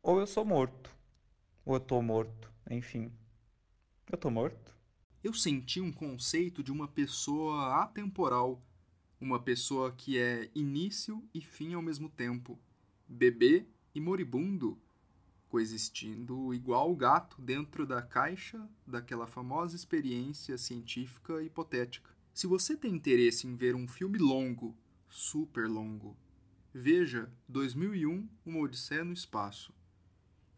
ou 0.00 0.20
eu 0.20 0.26
sou 0.26 0.44
morto. 0.44 0.94
Ou 1.64 1.74
eu 1.74 1.80
tô 1.80 2.00
morto, 2.00 2.52
enfim. 2.70 3.10
Eu 4.12 4.18
tô 4.18 4.30
morto? 4.30 4.73
Eu 5.24 5.32
senti 5.32 5.80
um 5.80 5.90
conceito 5.90 6.62
de 6.62 6.70
uma 6.70 6.86
pessoa 6.86 7.82
atemporal, 7.82 8.62
uma 9.18 9.40
pessoa 9.40 9.90
que 9.90 10.18
é 10.18 10.50
início 10.54 11.26
e 11.32 11.40
fim 11.40 11.72
ao 11.72 11.80
mesmo 11.80 12.10
tempo, 12.10 12.60
bebê 13.08 13.66
e 13.94 14.02
moribundo, 14.02 14.78
coexistindo 15.48 16.52
igual 16.52 16.92
o 16.92 16.94
gato 16.94 17.40
dentro 17.40 17.86
da 17.86 18.02
caixa 18.02 18.68
daquela 18.86 19.26
famosa 19.26 19.74
experiência 19.74 20.58
científica 20.58 21.42
hipotética. 21.42 22.10
Se 22.34 22.46
você 22.46 22.76
tem 22.76 22.94
interesse 22.94 23.46
em 23.46 23.56
ver 23.56 23.74
um 23.74 23.88
filme 23.88 24.18
longo, 24.18 24.76
super 25.08 25.66
longo, 25.66 26.14
veja 26.70 27.32
2001 27.48 28.28
Uma 28.44 28.58
Odisseia 28.58 29.06
no 29.06 29.14
Espaço. 29.14 29.72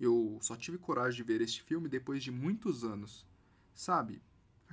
Eu 0.01 0.41
só 0.43 0.57
tive 0.57 0.77
coragem 0.77 1.19
de 1.19 1.23
ver 1.23 1.41
este 1.41 1.63
filme 1.63 1.89
depois 1.89 2.21
de 2.21 2.33
muitos 2.33 2.83
anos. 2.83 3.25
Sabe, 3.73 4.21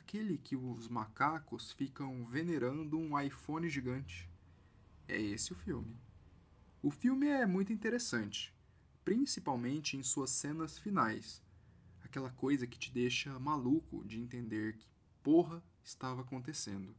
aquele 0.03 0.37
que 0.37 0.55
os 0.55 0.89
macacos 0.89 1.71
ficam 1.71 2.25
venerando 2.25 2.99
um 2.99 3.19
iPhone 3.19 3.69
gigante. 3.69 4.29
É 5.07 5.19
esse 5.19 5.53
o 5.53 5.55
filme. 5.55 5.97
O 6.81 6.91
filme 6.91 7.27
é 7.27 7.45
muito 7.45 7.71
interessante, 7.71 8.53
principalmente 9.05 9.95
em 9.95 10.03
suas 10.03 10.29
cenas 10.29 10.77
finais. 10.77 11.41
Aquela 12.03 12.29
coisa 12.29 12.67
que 12.67 12.77
te 12.77 12.91
deixa 12.91 13.39
maluco 13.39 14.03
de 14.03 14.19
entender 14.19 14.75
que 14.75 14.85
porra 15.23 15.63
estava 15.81 16.21
acontecendo. 16.21 16.93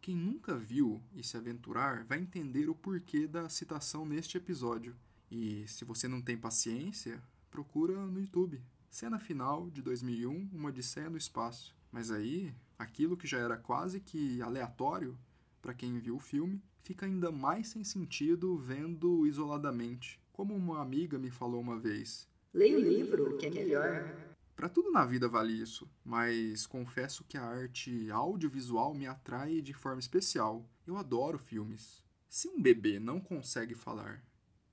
Quem 0.00 0.14
nunca 0.16 0.56
viu 0.56 1.02
e 1.12 1.24
se 1.24 1.36
aventurar 1.36 2.04
vai 2.04 2.20
entender 2.20 2.68
o 2.68 2.74
porquê 2.74 3.26
da 3.26 3.48
citação 3.48 4.06
neste 4.06 4.36
episódio. 4.36 4.96
E 5.28 5.66
se 5.66 5.84
você 5.84 6.06
não 6.06 6.22
tem 6.22 6.38
paciência, 6.38 7.20
procura 7.50 8.06
no 8.06 8.20
YouTube. 8.20 8.62
Cena 8.88 9.18
final 9.18 9.68
de 9.70 9.82
2001, 9.82 10.50
Uma 10.52 10.68
Odisseia 10.68 11.10
no 11.10 11.16
Espaço. 11.16 11.81
Mas 11.92 12.10
aí, 12.10 12.54
aquilo 12.78 13.16
que 13.16 13.26
já 13.26 13.38
era 13.38 13.56
quase 13.56 14.00
que 14.00 14.40
aleatório 14.40 15.16
para 15.60 15.74
quem 15.74 15.98
viu 15.98 16.16
o 16.16 16.20
filme, 16.20 16.60
fica 16.82 17.06
ainda 17.06 17.30
mais 17.30 17.68
sem 17.68 17.84
sentido 17.84 18.56
vendo 18.56 19.26
isoladamente. 19.26 20.18
Como 20.32 20.56
uma 20.56 20.80
amiga 20.80 21.18
me 21.18 21.30
falou 21.30 21.60
uma 21.60 21.78
vez. 21.78 22.26
Leia 22.52 22.78
o 22.78 22.80
livro, 22.80 23.36
que 23.36 23.46
é 23.46 23.50
melhor. 23.50 24.32
Para 24.56 24.68
tudo 24.68 24.90
na 24.90 25.04
vida 25.04 25.28
vale 25.28 25.52
isso, 25.52 25.88
mas 26.04 26.66
confesso 26.66 27.24
que 27.24 27.36
a 27.36 27.44
arte 27.44 28.10
audiovisual 28.10 28.94
me 28.94 29.06
atrai 29.06 29.60
de 29.60 29.72
forma 29.72 30.00
especial. 30.00 30.68
Eu 30.86 30.96
adoro 30.96 31.38
filmes. 31.38 32.02
Se 32.28 32.48
um 32.48 32.60
bebê 32.60 32.98
não 32.98 33.20
consegue 33.20 33.74
falar 33.74 34.24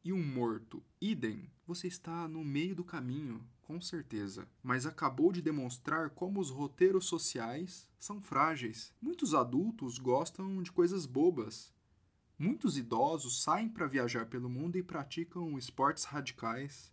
e 0.04 0.14
um 0.14 0.24
morto, 0.24 0.82
idem, 1.02 1.52
você 1.68 1.88
está 1.88 2.28
no 2.28 2.44
meio 2.44 2.76
do 2.76 2.84
caminho, 2.84 3.46
com 3.70 3.80
certeza. 3.80 4.48
Mas 4.64 4.88
acabou 4.88 5.32
de 5.32 5.44
demonstrar 5.44 6.10
como 6.10 6.40
os 6.40 6.50
roteiros 6.50 7.06
sociais 7.06 7.88
são 8.00 8.20
frágeis. 8.20 8.92
Muitos 9.00 9.36
adultos 9.36 10.00
gostam 10.00 10.64
de 10.64 10.72
coisas 10.72 11.06
bobas. 11.06 11.72
Muitos 12.36 12.80
idosos 12.80 13.44
saem 13.44 13.70
para 13.70 13.86
viajar 13.86 14.26
pelo 14.26 14.50
mundo 14.50 14.76
e 14.76 14.82
praticam 14.82 15.56
esportes 15.56 16.06
radicais. 16.06 16.92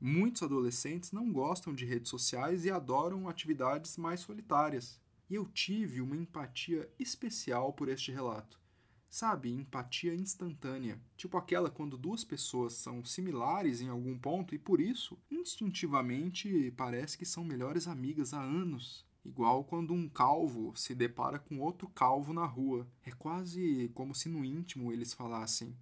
Muitos 0.00 0.42
adolescentes 0.42 1.12
não 1.12 1.30
gostam 1.30 1.74
de 1.74 1.84
redes 1.84 2.08
sociais 2.08 2.64
e 2.64 2.70
adoram 2.70 3.28
atividades 3.28 3.98
mais 3.98 4.20
solitárias. 4.20 4.98
E 5.28 5.34
eu 5.34 5.44
tive 5.44 6.00
uma 6.00 6.16
empatia 6.16 6.90
especial 6.98 7.70
por 7.74 7.86
este 7.86 8.10
relato. 8.10 8.58
Sabe, 9.10 9.50
empatia 9.50 10.14
instantânea. 10.14 11.00
Tipo 11.16 11.38
aquela 11.38 11.70
quando 11.70 11.96
duas 11.96 12.24
pessoas 12.24 12.74
são 12.74 13.04
similares 13.04 13.80
em 13.80 13.88
algum 13.88 14.18
ponto 14.18 14.54
e 14.54 14.58
por 14.58 14.80
isso, 14.80 15.18
instintivamente, 15.30 16.72
parece 16.76 17.16
que 17.16 17.24
são 17.24 17.42
melhores 17.42 17.88
amigas 17.88 18.34
há 18.34 18.42
anos. 18.42 19.06
Igual 19.24 19.64
quando 19.64 19.92
um 19.92 20.08
calvo 20.08 20.72
se 20.76 20.94
depara 20.94 21.38
com 21.38 21.60
outro 21.60 21.88
calvo 21.88 22.32
na 22.32 22.44
rua. 22.44 22.86
É 23.02 23.10
quase 23.10 23.90
como 23.94 24.14
se 24.14 24.28
no 24.28 24.44
íntimo 24.44 24.92
eles 24.92 25.14
falassem: 25.14 25.76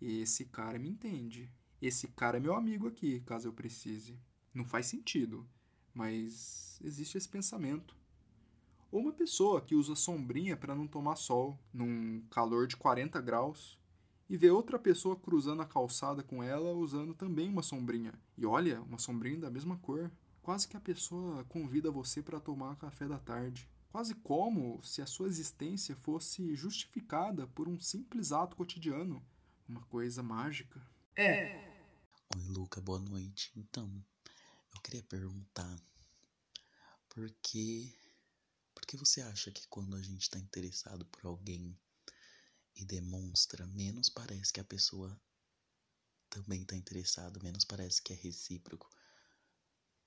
Esse 0.00 0.46
cara 0.46 0.78
me 0.78 0.88
entende. 0.88 1.50
Esse 1.80 2.08
cara 2.08 2.38
é 2.38 2.40
meu 2.40 2.54
amigo 2.54 2.88
aqui, 2.88 3.20
caso 3.20 3.48
eu 3.48 3.52
precise. 3.52 4.18
Não 4.52 4.64
faz 4.64 4.86
sentido, 4.86 5.48
mas 5.94 6.78
existe 6.82 7.16
esse 7.16 7.28
pensamento. 7.28 7.96
Ou 8.90 9.00
uma 9.00 9.12
pessoa 9.12 9.60
que 9.60 9.74
usa 9.74 9.94
sombrinha 9.94 10.56
para 10.56 10.74
não 10.74 10.86
tomar 10.86 11.16
sol 11.16 11.58
num 11.72 12.22
calor 12.30 12.66
de 12.66 12.76
40 12.76 13.20
graus 13.20 13.78
e 14.28 14.36
vê 14.36 14.50
outra 14.50 14.78
pessoa 14.78 15.16
cruzando 15.16 15.62
a 15.62 15.66
calçada 15.66 16.22
com 16.22 16.42
ela 16.42 16.72
usando 16.72 17.14
também 17.14 17.48
uma 17.48 17.62
sombrinha. 17.62 18.12
E 18.36 18.46
olha, 18.46 18.80
uma 18.82 18.98
sombrinha 18.98 19.38
da 19.38 19.50
mesma 19.50 19.76
cor. 19.78 20.10
Quase 20.42 20.66
que 20.66 20.76
a 20.76 20.80
pessoa 20.80 21.44
convida 21.44 21.90
você 21.90 22.22
para 22.22 22.40
tomar 22.40 22.76
café 22.76 23.06
da 23.06 23.18
tarde. 23.18 23.68
Quase 23.90 24.14
como 24.14 24.80
se 24.84 25.02
a 25.02 25.06
sua 25.06 25.26
existência 25.26 25.96
fosse 25.96 26.54
justificada 26.54 27.48
por 27.48 27.68
um 27.68 27.78
simples 27.80 28.30
ato 28.30 28.56
cotidiano. 28.56 29.20
Uma 29.68 29.82
coisa 29.82 30.22
mágica. 30.22 30.80
É. 31.16 31.70
Oi, 32.36 32.42
Luca, 32.48 32.80
boa 32.80 33.00
noite. 33.00 33.50
Então, 33.56 33.90
eu 34.72 34.80
queria 34.80 35.02
perguntar 35.02 35.76
por 37.08 37.28
que, 37.42 37.92
por 38.74 38.86
que 38.86 38.96
você 38.96 39.20
acha 39.20 39.50
que 39.50 39.66
quando 39.68 39.96
a 39.96 40.02
gente 40.02 40.22
está 40.22 40.38
interessado 40.38 41.04
por 41.06 41.26
alguém 41.26 41.78
e 42.74 42.84
demonstra, 42.84 43.66
menos 43.66 44.08
parece 44.08 44.52
que 44.52 44.60
a 44.60 44.64
pessoa 44.64 45.20
também 46.28 46.62
está 46.62 46.76
interessada, 46.76 47.40
menos 47.42 47.64
parece 47.64 48.02
que 48.02 48.12
é 48.12 48.16
recíproco? 48.16 48.88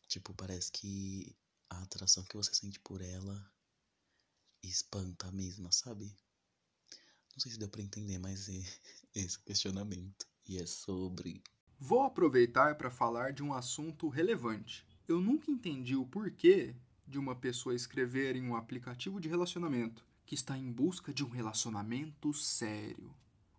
Tipo, 0.08 0.34
parece 0.34 0.72
que 0.72 1.36
a 1.70 1.82
atração 1.82 2.24
que 2.24 2.36
você 2.36 2.54
sente 2.54 2.80
por 2.80 3.02
ela 3.02 3.52
espanta 4.62 5.28
a 5.28 5.32
mesma, 5.32 5.72
sabe? 5.72 6.16
Não 7.34 7.40
sei 7.40 7.52
se 7.52 7.58
deu 7.58 7.70
pra 7.70 7.82
entender, 7.82 8.20
mas 8.20 8.48
é 8.48 8.54
esse 9.16 9.40
questionamento. 9.40 10.28
E 10.46 10.58
é 10.58 10.66
sobre 10.66 11.42
Vou 11.80 12.04
aproveitar 12.04 12.76
para 12.78 12.90
falar 12.90 13.34
de 13.34 13.44
um 13.44 13.54
assunto 13.54 14.08
relevante. 14.08 14.88
Eu 15.06 15.20
nunca 15.20 15.52
entendi 15.52 15.98
o 15.98 16.06
porquê 16.06 16.76
de 17.14 17.20
uma 17.20 17.36
pessoa 17.36 17.76
escrever 17.76 18.36
em 18.36 18.42
um 18.42 18.56
aplicativo 18.56 19.22
de 19.22 19.30
relacionamento 19.30 20.04
que 20.26 20.34
está 20.34 20.58
em 20.58 20.72
busca 20.72 21.14
de 21.14 21.24
um 21.24 21.30
relacionamento 21.30 22.34
sério. 22.34 23.14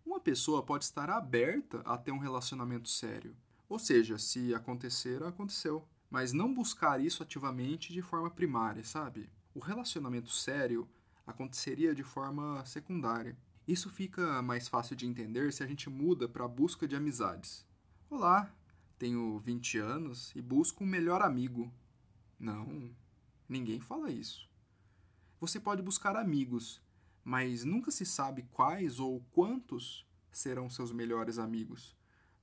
Uma 0.04 0.18
pessoa 0.18 0.61
pode 0.61 0.82
estar 0.82 1.08
aberta 1.08 1.78
a 1.84 1.96
ter 1.96 2.11
um 2.11 2.18
relacionamento 2.18 2.88
sério. 2.88 3.37
Ou 3.68 3.78
seja, 3.78 4.18
se 4.18 4.52
acontecer, 4.52 5.23
aconteceu. 5.23 5.87
Mas 6.11 6.32
não 6.32 6.52
buscar 6.52 7.00
isso 7.00 7.23
ativamente 7.23 7.92
de 7.92 8.02
forma 8.02 8.28
primária, 8.28 8.82
sabe? 8.82 9.30
O 9.54 9.61
relacionamento 9.61 10.30
sério 10.30 10.88
aconteceria 11.25 11.94
de 11.94 12.02
forma 12.02 12.64
secundária. 12.66 13.37
Isso 13.68 13.88
fica 13.88 14.42
mais 14.42 14.66
fácil 14.66 14.96
de 14.96 15.06
entender 15.06 15.52
se 15.52 15.62
a 15.62 15.66
gente 15.66 15.88
muda 15.88 16.28
para 16.28 16.44
a 16.44 16.49
busca 16.49 16.88
de 16.88 16.96
amizades. 16.96 17.64
Olá, 18.11 18.52
tenho 18.99 19.38
20 19.38 19.78
anos 19.78 20.32
e 20.34 20.42
busco 20.42 20.82
um 20.82 20.88
melhor 20.88 21.23
amigo. 21.23 21.73
Não, 22.37 22.90
ninguém 23.49 23.81
fala 23.81 24.11
isso. 24.11 24.49
Você 25.41 25.61
pode 25.61 25.83
buscar 25.83 26.17
amigos, 26.17 26.81
mas 27.23 27.65
nunca 27.65 27.91
se 27.91 28.07
sabe 28.07 28.47
quais 28.51 28.99
ou 28.99 29.21
quantos 29.33 30.07
serão 30.31 30.69
seus 30.69 30.93
melhores 30.93 31.39
amigos. 31.39 31.97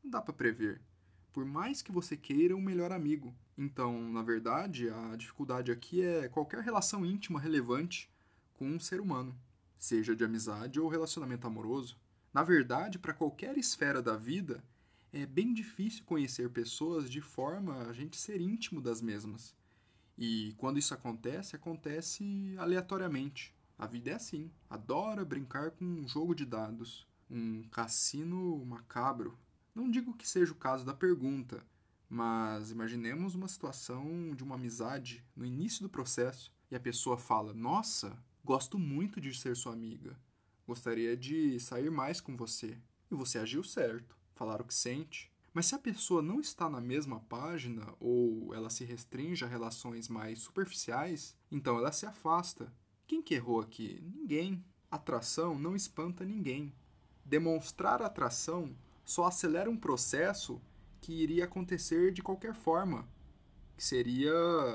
Não 0.03 0.09
dá 0.09 0.21
para 0.21 0.33
prever. 0.33 0.81
Por 1.31 1.45
mais 1.45 1.81
que 1.81 1.91
você 1.91 2.17
queira 2.17 2.55
um 2.55 2.61
melhor 2.61 2.91
amigo. 2.91 3.33
Então, 3.57 4.11
na 4.11 4.21
verdade, 4.21 4.89
a 4.89 5.15
dificuldade 5.15 5.71
aqui 5.71 6.01
é 6.01 6.27
qualquer 6.27 6.61
relação 6.61 7.05
íntima 7.05 7.39
relevante 7.39 8.11
com 8.53 8.67
um 8.67 8.79
ser 8.79 8.99
humano, 8.99 9.35
seja 9.77 10.15
de 10.15 10.23
amizade 10.23 10.79
ou 10.79 10.89
relacionamento 10.89 11.47
amoroso. 11.47 11.97
Na 12.33 12.43
verdade, 12.43 12.99
para 12.99 13.13
qualquer 13.13 13.57
esfera 13.57 14.01
da 14.01 14.15
vida, 14.15 14.63
é 15.13 15.25
bem 15.25 15.53
difícil 15.53 16.03
conhecer 16.05 16.49
pessoas 16.49 17.09
de 17.09 17.21
forma 17.21 17.87
a 17.87 17.93
gente 17.93 18.17
ser 18.17 18.39
íntimo 18.39 18.81
das 18.81 19.01
mesmas. 19.01 19.55
E 20.23 20.53
quando 20.59 20.77
isso 20.77 20.93
acontece, 20.93 21.55
acontece 21.55 22.53
aleatoriamente. 22.59 23.55
A 23.75 23.87
vida 23.87 24.11
é 24.11 24.13
assim. 24.13 24.51
Adora 24.69 25.25
brincar 25.25 25.71
com 25.71 25.83
um 25.83 26.07
jogo 26.07 26.35
de 26.35 26.45
dados, 26.45 27.07
um 27.27 27.63
cassino 27.71 28.63
macabro. 28.63 29.35
Não 29.73 29.89
digo 29.89 30.13
que 30.13 30.29
seja 30.29 30.51
o 30.51 30.55
caso 30.55 30.85
da 30.85 30.93
pergunta, 30.93 31.65
mas 32.07 32.69
imaginemos 32.69 33.33
uma 33.33 33.47
situação 33.47 34.35
de 34.35 34.43
uma 34.43 34.53
amizade 34.53 35.25
no 35.35 35.43
início 35.43 35.81
do 35.81 35.89
processo 35.89 36.53
e 36.69 36.75
a 36.75 36.79
pessoa 36.79 37.17
fala: 37.17 37.51
Nossa, 37.51 38.15
gosto 38.45 38.77
muito 38.77 39.19
de 39.19 39.33
ser 39.33 39.55
sua 39.55 39.73
amiga. 39.73 40.15
Gostaria 40.67 41.17
de 41.17 41.59
sair 41.59 41.89
mais 41.89 42.21
com 42.21 42.37
você. 42.37 42.77
E 43.09 43.15
você 43.15 43.39
agiu 43.39 43.63
certo, 43.63 44.15
falar 44.35 44.61
o 44.61 44.65
que 44.65 44.75
sente. 44.75 45.30
Mas 45.53 45.65
se 45.65 45.75
a 45.75 45.79
pessoa 45.79 46.21
não 46.21 46.39
está 46.39 46.69
na 46.69 46.79
mesma 46.79 47.19
página 47.21 47.93
ou 47.99 48.53
ela 48.53 48.69
se 48.69 48.85
restringe 48.85 49.43
a 49.43 49.47
relações 49.47 50.07
mais 50.07 50.39
superficiais, 50.39 51.35
então 51.51 51.77
ela 51.77 51.91
se 51.91 52.05
afasta. 52.05 52.73
Quem 53.05 53.21
que 53.21 53.33
errou 53.33 53.59
aqui? 53.59 54.01
Ninguém. 54.01 54.63
Atração 54.89 55.59
não 55.59 55.75
espanta 55.75 56.23
ninguém. 56.23 56.73
Demonstrar 57.25 58.01
atração 58.01 58.75
só 59.03 59.25
acelera 59.25 59.69
um 59.69 59.77
processo 59.77 60.61
que 61.01 61.11
iria 61.11 61.45
acontecer 61.45 62.13
de 62.13 62.21
qualquer 62.21 62.53
forma, 62.53 63.07
que 63.75 63.83
seria 63.83 64.31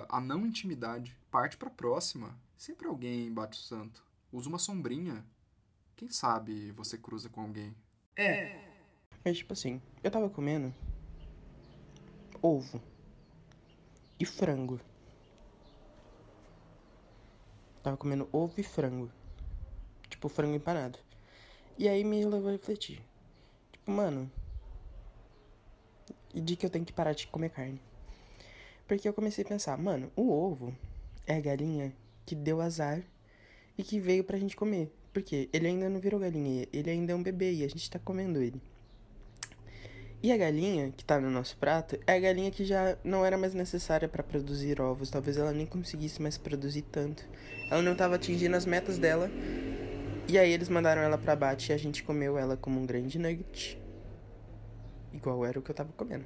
a 0.09 0.21
não 0.21 0.45
intimidade. 0.45 1.16
Parte 1.30 1.56
para 1.56 1.68
a 1.68 1.73
próxima. 1.73 2.38
Sempre 2.56 2.87
alguém 2.87 3.33
bate 3.33 3.59
o 3.59 3.62
santo. 3.62 4.04
Usa 4.33 4.49
uma 4.49 4.59
sombrinha. 4.59 5.25
Quem 5.95 6.11
sabe 6.11 6.73
você 6.73 6.99
cruza 6.99 7.28
com 7.30 7.40
alguém. 7.40 7.75
É. 8.14 8.65
Mas 9.26 9.38
tipo 9.38 9.54
assim, 9.54 9.83
eu 10.04 10.11
tava 10.12 10.30
comendo 10.30 10.73
ovo 12.40 12.80
e 14.21 14.25
frango. 14.25 14.80
Tava 17.83 17.97
comendo 17.97 18.28
ovo 18.30 18.54
e 18.56 18.62
frango. 18.62 19.11
Tipo, 20.09 20.28
frango 20.28 20.54
empanado. 20.54 21.00
E 21.76 21.88
aí 21.88 22.04
me 22.04 22.25
levou 22.25 22.50
a 22.50 22.52
refletir. 22.52 23.02
Tipo, 23.73 23.90
mano. 23.90 24.30
E 26.33 26.40
de 26.40 26.54
que 26.54 26.64
eu 26.64 26.71
tenho 26.71 26.85
que 26.85 26.92
parar 26.92 27.12
de 27.12 27.26
comer 27.26 27.50
carne. 27.50 27.83
Porque 28.87 29.09
eu 29.09 29.12
comecei 29.12 29.45
a 29.45 29.49
pensar, 29.49 29.76
mano, 29.76 30.09
o 30.14 30.30
ovo 30.30 30.73
é 31.26 31.35
a 31.35 31.40
galinha 31.40 31.92
que 32.25 32.37
deu 32.37 32.61
azar 32.61 33.02
e 33.76 33.83
que 33.83 33.99
veio 33.99 34.23
pra 34.23 34.38
gente 34.38 34.54
comer. 34.54 34.97
Porque 35.12 35.50
ele 35.52 35.66
ainda 35.66 35.88
não 35.88 35.99
virou 35.99 36.21
galinha, 36.21 36.68
ele 36.73 36.90
ainda 36.90 37.12
é 37.12 37.16
um 37.16 37.25
bebê 37.25 37.54
e 37.54 37.64
a 37.64 37.68
gente 37.68 37.90
tá 37.90 37.99
comendo 37.99 38.40
ele. 38.40 38.62
E 40.23 40.32
a 40.32 40.37
galinha 40.37 40.90
que 40.90 41.04
tá 41.04 41.20
no 41.20 41.30
nosso 41.30 41.56
prato 41.56 41.99
é 42.06 42.14
a 42.14 42.18
galinha 42.18 42.50
que 42.50 42.64
já 42.64 42.96
não 43.04 43.25
era 43.25 43.37
mais 43.37 43.54
necessária 43.54 44.08
para 44.08 44.23
produzir 44.23 44.80
ovos. 44.80 45.11
Talvez 45.11 45.37
ela 45.37 45.52
nem 45.52 45.66
conseguisse 45.66 46.20
mais 46.20 46.38
produzir 46.38 46.82
tanto. 46.82 47.28
Ela 47.70 47.82
não 47.82 47.92
estava 47.92 48.16
atingindo 48.16 48.56
as 48.56 48.66
metas 48.66 48.99
dela. 48.99 49.30
E 50.28 50.38
aí 50.38 50.50
eles 50.50 50.68
mandaram 50.68 51.02
ela 51.02 51.16
para 51.16 51.35
abate 51.35 51.70
e 51.70 51.75
a 51.75 51.76
gente 51.76 52.02
comeu 52.02 52.37
ela 52.37 52.56
como 52.56 52.80
um 52.80 52.87
grande 52.87 53.18
nugget. 53.18 53.80
Igual 55.12 55.44
era 55.44 55.58
o 55.58 55.62
que 55.62 55.70
eu 55.70 55.75
tava 55.75 55.92
comendo. 55.92 56.25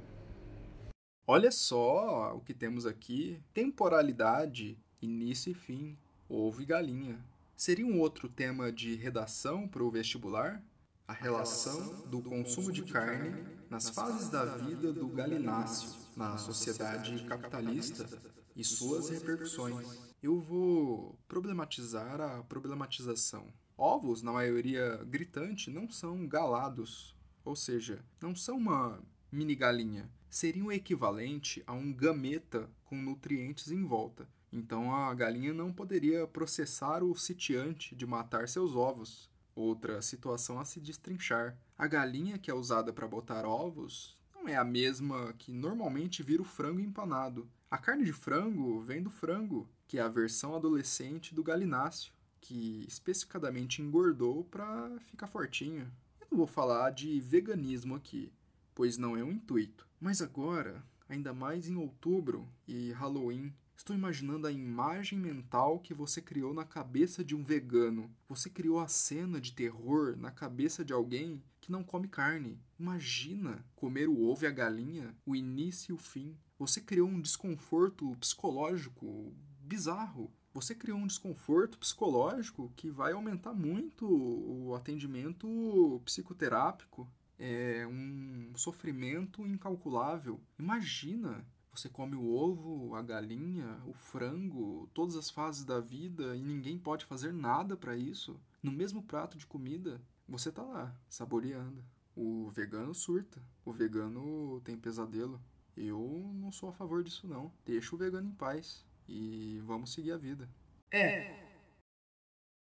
Olha 1.26 1.50
só 1.50 2.34
o 2.34 2.40
que 2.40 2.54
temos 2.54 2.86
aqui: 2.86 3.40
temporalidade, 3.52 4.78
início 5.02 5.50
e 5.52 5.54
fim, 5.54 5.98
ovo 6.28 6.62
e 6.62 6.64
galinha. 6.64 7.22
Seria 7.56 7.84
um 7.86 8.00
outro 8.00 8.28
tema 8.28 8.72
de 8.72 8.94
redação 8.94 9.68
para 9.68 9.84
o 9.84 9.90
vestibular? 9.90 10.62
A 11.10 11.12
relação 11.12 12.06
do 12.06 12.22
consumo 12.22 12.70
de 12.70 12.84
carne 12.84 13.44
nas 13.68 13.90
fases 13.90 14.28
da 14.28 14.44
vida 14.44 14.92
do 14.92 15.08
galináceo 15.08 15.98
na 16.16 16.38
sociedade 16.38 17.24
capitalista 17.24 18.08
e 18.54 18.62
suas 18.62 19.08
repercussões. 19.10 19.98
Eu 20.22 20.40
vou 20.40 21.18
problematizar 21.26 22.20
a 22.20 22.44
problematização. 22.44 23.52
Ovos, 23.76 24.22
na 24.22 24.32
maioria 24.32 25.04
gritante, 25.04 25.68
não 25.68 25.90
são 25.90 26.28
galados, 26.28 27.16
ou 27.44 27.56
seja, 27.56 28.04
não 28.22 28.36
são 28.36 28.56
uma 28.56 29.02
mini 29.32 29.56
galinha. 29.56 30.08
Seriam 30.28 30.68
o 30.68 30.72
equivalente 30.72 31.60
a 31.66 31.72
um 31.72 31.92
gameta 31.92 32.70
com 32.84 32.94
nutrientes 32.94 33.72
em 33.72 33.84
volta. 33.84 34.28
Então 34.52 34.94
a 34.94 35.12
galinha 35.12 35.52
não 35.52 35.72
poderia 35.72 36.24
processar 36.28 37.02
o 37.02 37.16
sitiante 37.16 37.96
de 37.96 38.06
matar 38.06 38.48
seus 38.48 38.76
ovos, 38.76 39.29
Outra 39.54 40.00
situação 40.00 40.58
a 40.58 40.64
se 40.64 40.80
destrinchar. 40.80 41.56
A 41.76 41.86
galinha 41.86 42.38
que 42.38 42.50
é 42.50 42.54
usada 42.54 42.92
para 42.92 43.08
botar 43.08 43.44
ovos 43.44 44.16
não 44.34 44.48
é 44.48 44.56
a 44.56 44.64
mesma 44.64 45.34
que 45.34 45.52
normalmente 45.52 46.22
vira 46.22 46.42
o 46.42 46.46
frango 46.46 46.80
empanado. 46.80 47.48
A 47.70 47.78
carne 47.78 48.04
de 48.04 48.12
frango 48.12 48.80
vem 48.80 49.02
do 49.02 49.10
frango, 49.10 49.68
que 49.86 49.98
é 49.98 50.02
a 50.02 50.08
versão 50.08 50.54
adolescente 50.56 51.34
do 51.34 51.42
galináceo, 51.42 52.12
que 52.40 52.84
especificadamente 52.88 53.82
engordou 53.82 54.44
para 54.44 54.98
ficar 55.06 55.26
fortinho. 55.26 55.90
Eu 56.20 56.26
não 56.30 56.38
vou 56.38 56.46
falar 56.46 56.90
de 56.90 57.20
veganismo 57.20 57.94
aqui, 57.94 58.32
pois 58.74 58.96
não 58.96 59.16
é 59.16 59.22
o 59.22 59.26
um 59.26 59.32
intuito. 59.32 59.86
Mas 60.00 60.22
agora, 60.22 60.82
ainda 61.08 61.34
mais 61.34 61.68
em 61.68 61.76
outubro 61.76 62.48
e 62.66 62.92
Halloween, 62.92 63.52
Estou 63.80 63.96
imaginando 63.96 64.46
a 64.46 64.52
imagem 64.52 65.18
mental 65.18 65.78
que 65.78 65.94
você 65.94 66.20
criou 66.20 66.52
na 66.52 66.66
cabeça 66.66 67.24
de 67.24 67.34
um 67.34 67.42
vegano. 67.42 68.14
Você 68.28 68.50
criou 68.50 68.78
a 68.78 68.86
cena 68.86 69.40
de 69.40 69.54
terror 69.54 70.18
na 70.18 70.30
cabeça 70.30 70.84
de 70.84 70.92
alguém 70.92 71.42
que 71.62 71.72
não 71.72 71.82
come 71.82 72.06
carne. 72.06 72.60
Imagina 72.78 73.64
comer 73.74 74.06
o 74.06 74.22
ovo 74.22 74.44
e 74.44 74.46
a 74.46 74.50
galinha, 74.50 75.16
o 75.24 75.34
início 75.34 75.92
e 75.92 75.94
o 75.94 75.96
fim. 75.96 76.36
Você 76.58 76.78
criou 76.82 77.08
um 77.08 77.22
desconforto 77.22 78.14
psicológico 78.16 79.32
bizarro. 79.62 80.30
Você 80.52 80.74
criou 80.74 80.98
um 80.98 81.06
desconforto 81.06 81.78
psicológico 81.78 82.70
que 82.76 82.90
vai 82.90 83.14
aumentar 83.14 83.54
muito 83.54 84.06
o 84.06 84.74
atendimento 84.74 86.02
psicoterápico. 86.04 87.10
É 87.38 87.86
um 87.86 88.52
sofrimento 88.56 89.46
incalculável. 89.46 90.38
Imagina 90.58 91.42
você 91.72 91.88
come 91.88 92.16
o 92.16 92.28
ovo, 92.28 92.94
a 92.94 93.02
galinha, 93.02 93.80
o 93.86 93.92
frango, 93.92 94.88
todas 94.92 95.16
as 95.16 95.30
fases 95.30 95.64
da 95.64 95.80
vida 95.80 96.36
e 96.36 96.42
ninguém 96.42 96.78
pode 96.78 97.04
fazer 97.04 97.32
nada 97.32 97.76
para 97.76 97.96
isso. 97.96 98.40
No 98.62 98.72
mesmo 98.72 99.02
prato 99.02 99.38
de 99.38 99.46
comida, 99.46 100.00
você 100.28 100.50
tá 100.50 100.62
lá, 100.62 100.94
saboreando. 101.08 101.84
O 102.14 102.50
vegano 102.50 102.92
surta, 102.94 103.40
o 103.64 103.72
vegano 103.72 104.60
tem 104.64 104.76
pesadelo. 104.76 105.40
Eu 105.76 106.30
não 106.34 106.50
sou 106.50 106.68
a 106.68 106.72
favor 106.72 107.02
disso 107.02 107.26
não. 107.26 107.52
Deixa 107.64 107.94
o 107.94 107.98
vegano 107.98 108.28
em 108.28 108.34
paz 108.34 108.84
e 109.08 109.60
vamos 109.64 109.92
seguir 109.92 110.12
a 110.12 110.18
vida. 110.18 110.48
É. 110.90 111.50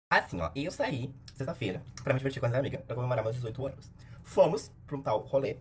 Assim, 0.10 0.40
ó, 0.40 0.52
eu 0.56 0.72
saí 0.72 1.14
sexta-feira 1.36 1.84
pra 2.04 2.14
me 2.14 2.20
divertir 2.20 2.40
com 2.40 2.46
as 2.46 2.54
amigas 2.54 2.82
pra 2.84 2.96
comemorar 2.96 3.24
meus 3.24 3.36
18 3.36 3.68
anos. 3.68 3.92
Fomos 4.24 4.70
pra 4.88 4.96
um 4.96 5.02
tal 5.02 5.20
rolê. 5.22 5.58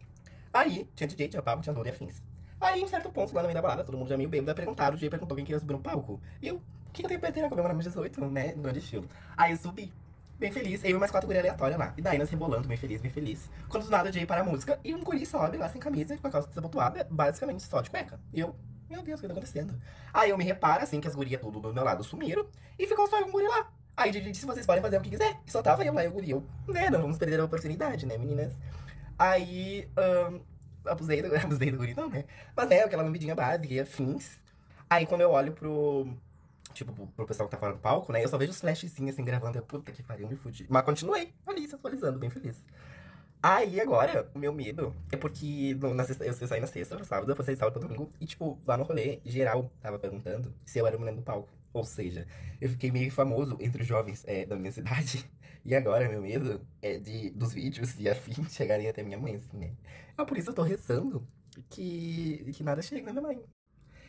Aí, 0.53 0.85
tinha 0.95 1.09
DJ, 1.09 1.29
tinha 1.29 1.43
papo, 1.43 1.63
tinha 1.63 1.75
dor 1.75 1.87
e 1.87 1.91
afins. 1.91 2.23
Aí, 2.62 2.81
em 2.81 2.87
certo 2.87 3.11
ponto, 3.11 3.35
lá 3.35 3.42
no 3.42 3.48
meio 3.48 3.57
da 3.57 3.61
balada, 3.61 3.83
todo 3.83 3.98
mundo 3.98 4.09
já 4.09 4.16
meio 4.16 4.29
bêbado, 4.29 4.55
perguntaram, 4.55 4.92
o 4.92 4.96
DJ 4.96 5.11
perguntou 5.11 5.35
quem 5.37 5.44
queria 5.44 5.59
subir 5.59 5.72
no 5.72 5.81
palco. 5.81 6.20
E 6.40 6.46
eu, 6.46 6.57
o 6.57 6.62
que, 6.92 7.03
que 7.03 7.07
eu 7.07 7.09
tenho 7.09 7.20
pra 7.20 7.33
ter 7.33 7.42
na 7.42 7.48
comemorar 7.48 7.75
meus 7.75 7.87
18, 7.87 8.25
né? 8.27 8.55
No 8.57 8.70
estilo. 8.70 9.09
Aí 9.37 9.51
eu 9.51 9.59
subi, 9.59 9.92
bem 10.38 10.53
feliz, 10.53 10.85
eu 10.85 10.90
e 10.90 10.94
mais 10.94 11.11
quatro 11.11 11.27
guri 11.27 11.40
aleatórias 11.40 11.77
lá. 11.77 11.92
E 11.96 12.01
daí 12.01 12.18
nós 12.18 12.31
rebolando, 12.31 12.68
bem 12.68 12.77
feliz, 12.77 13.01
bem 13.01 13.11
feliz. 13.11 13.51
Quando 13.68 13.85
do 13.85 13.90
nada 13.90 14.09
o 14.09 14.12
DJ 14.12 14.27
para 14.27 14.42
a 14.42 14.44
música 14.44 14.79
e 14.85 14.94
um 14.94 15.03
guri 15.03 15.27
sobe 15.27 15.57
lá 15.57 15.68
sem 15.68 15.81
camisa, 15.81 16.16
com 16.16 16.29
a 16.29 16.31
calça 16.31 16.46
desabotoada, 16.48 17.05
basicamente 17.11 17.64
só 17.64 17.81
de 17.81 17.90
cueca. 17.90 18.20
E 18.33 18.38
eu, 18.38 18.55
meu 18.88 19.03
Deus, 19.03 19.18
o 19.18 19.22
que 19.22 19.27
tá 19.27 19.33
acontecendo? 19.33 19.75
Aí 20.14 20.31
eu 20.31 20.38
me 20.38 20.44
reparo, 20.44 20.85
assim, 20.85 21.01
que 21.01 21.09
as 21.09 21.16
gurias 21.16 21.40
tudo 21.40 21.59
do 21.59 21.75
meu 21.75 21.83
lado 21.83 22.05
sumiram 22.05 22.46
e 22.79 22.87
ficou 22.87 23.09
só 23.09 23.20
um 23.25 23.33
guri 23.33 23.48
lá. 23.48 23.72
Aí 23.96 24.11
o 24.11 24.12
DJ 24.12 24.31
disse, 24.31 24.46
vocês 24.46 24.64
podem 24.64 24.81
fazer 24.81 24.98
o 24.98 25.01
que 25.01 25.11
quiser. 25.11 25.40
E 25.44 25.51
só 25.51 25.61
tava 25.62 25.85
eu 25.85 25.92
lá 25.92 26.05
o 26.05 26.11
guri. 26.12 26.31
Eu, 26.31 26.44
né, 26.68 26.88
não 26.90 27.03
vamos 27.03 27.18
perder 27.18 27.40
a 27.40 27.44
oportunidade, 27.44 28.07
né, 28.07 28.16
meninas? 28.16 28.53
Aí, 29.18 29.88
um, 30.31 30.40
abusei 30.87 31.23
do, 31.23 31.35
abusei 31.37 31.71
do 31.71 31.79
guri, 31.79 31.95
não, 31.95 32.09
né? 32.09 32.25
Mas 32.57 32.71
é, 32.71 32.83
aquela 32.83 33.03
lambidinha 33.03 33.35
básica 33.35 33.73
e 33.73 33.81
afins. 33.81 34.38
Aí 34.88 35.07
quando 35.07 35.23
eu 35.23 35.31
olho 35.31 35.53
pro. 35.53 36.07
Tipo, 36.75 37.07
pro, 37.09 37.27
pessoal 37.27 37.49
que 37.49 37.55
tá 37.55 37.59
fora 37.59 37.75
do 37.75 37.79
palco, 37.79 38.12
né? 38.12 38.25
Eu 38.25 38.29
só 38.29 38.38
vejo 38.38 38.51
os 38.51 38.61
flashzinhos 38.61 39.14
assim 39.14 39.25
gravando. 39.25 39.59
Eu, 39.59 39.62
puta 39.62 39.92
que 39.92 40.03
pariu, 40.03 40.29
me 40.29 40.37
fudi. 40.37 40.66
Mas 40.68 40.83
continuei 40.85 41.33
ali, 41.47 41.68
se 41.68 41.75
atualizando, 41.75 42.18
bem 42.18 42.31
feliz. 42.31 42.57
Aí 43.42 43.81
agora, 43.81 44.31
o 44.35 44.38
meu 44.38 44.53
medo 44.53 44.95
é 45.11 45.16
porque 45.16 45.75
no, 45.75 45.92
na 45.92 46.05
sexta, 46.05 46.25
eu, 46.25 46.33
eu 46.33 46.47
saí 46.47 46.61
na 46.61 46.66
sexta, 46.68 46.97
no 46.97 47.05
sábado, 47.05 47.27
depois 47.27 47.45
saí 47.45 47.57
sábado 47.57 47.79
pro 47.79 47.88
domingo. 47.88 48.09
E, 48.21 48.27
tipo, 48.27 48.59
lá 48.64 48.77
no 48.77 48.85
rolê, 48.85 49.21
geral 49.25 49.71
tava 49.81 49.99
perguntando 49.99 50.55
se 50.64 50.79
eu 50.79 50.87
era 50.87 50.97
o 50.97 51.01
menino 51.01 51.18
do 51.18 51.25
palco. 51.25 51.49
Ou 51.73 51.85
seja, 51.85 52.27
eu 52.61 52.69
fiquei 52.69 52.91
meio 52.91 53.11
famoso 53.11 53.57
entre 53.61 53.83
os 53.83 53.89
jovens 53.89 54.25
é, 54.27 54.45
da 54.47 54.57
minha 54.57 54.73
cidade. 54.73 55.29
E 55.65 55.77
agora, 55.77 56.09
meu 56.09 56.21
medo 56.21 56.61
é 56.83 56.99
de 56.99 57.31
dos 57.31 57.55
vídeos 57.55 57.95
e 57.97 58.09
afins 58.09 58.51
chegarem 58.53 58.89
até 58.89 59.01
minha 59.01 59.17
mãe, 59.17 59.37
assim, 59.37 59.57
né? 59.57 59.71
Então, 60.13 60.27
por 60.27 60.37
isso 60.37 60.51
eu 60.51 60.55
tô 60.55 60.63
rezando 60.63 61.25
que, 61.71 62.53
que 62.53 62.65
nada 62.65 62.83
chegue 62.83 63.03
na 63.03 63.13
minha 63.13 63.23
mãe. 63.23 63.45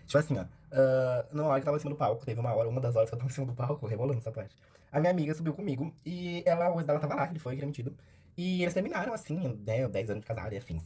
Tipo 0.06 0.18
assim, 0.18 0.38
ó. 0.38 0.44
Uh, 0.44 1.36
na 1.36 1.46
hora 1.46 1.62
que 1.62 1.62
eu 1.62 1.66
tava 1.66 1.78
em 1.78 1.80
cima 1.80 1.92
do 1.92 1.98
palco, 1.98 2.26
teve 2.26 2.40
uma 2.40 2.54
hora, 2.56 2.68
uma 2.68 2.82
das 2.82 2.96
horas 2.96 3.10
que 3.10 3.16
eu 3.16 3.20
tava 3.20 3.30
em 3.30 3.34
cima 3.34 3.46
do 3.46 3.54
palco, 3.54 3.86
rebolando 3.86 4.20
essa 4.20 4.32
parte. 4.32 4.56
a 4.92 5.00
minha 5.00 5.12
amiga 5.12 5.34
subiu 5.36 5.54
comigo 5.54 5.94
e 6.06 6.42
ela, 6.46 6.74
o 6.74 6.80
ex 6.80 6.88
dela 6.88 7.00
tava 7.00 7.16
lá, 7.16 7.30
ele 7.30 7.40
foi 7.40 7.56
demitido. 7.56 7.96
E 8.36 8.64
eles 8.64 8.74
terminaram 8.74 9.14
assim, 9.14 9.38
né, 9.66 9.88
10 9.88 10.10
anos 10.10 10.22
de 10.22 10.28
casado 10.28 10.54
e 10.54 10.58
afins. 10.58 10.84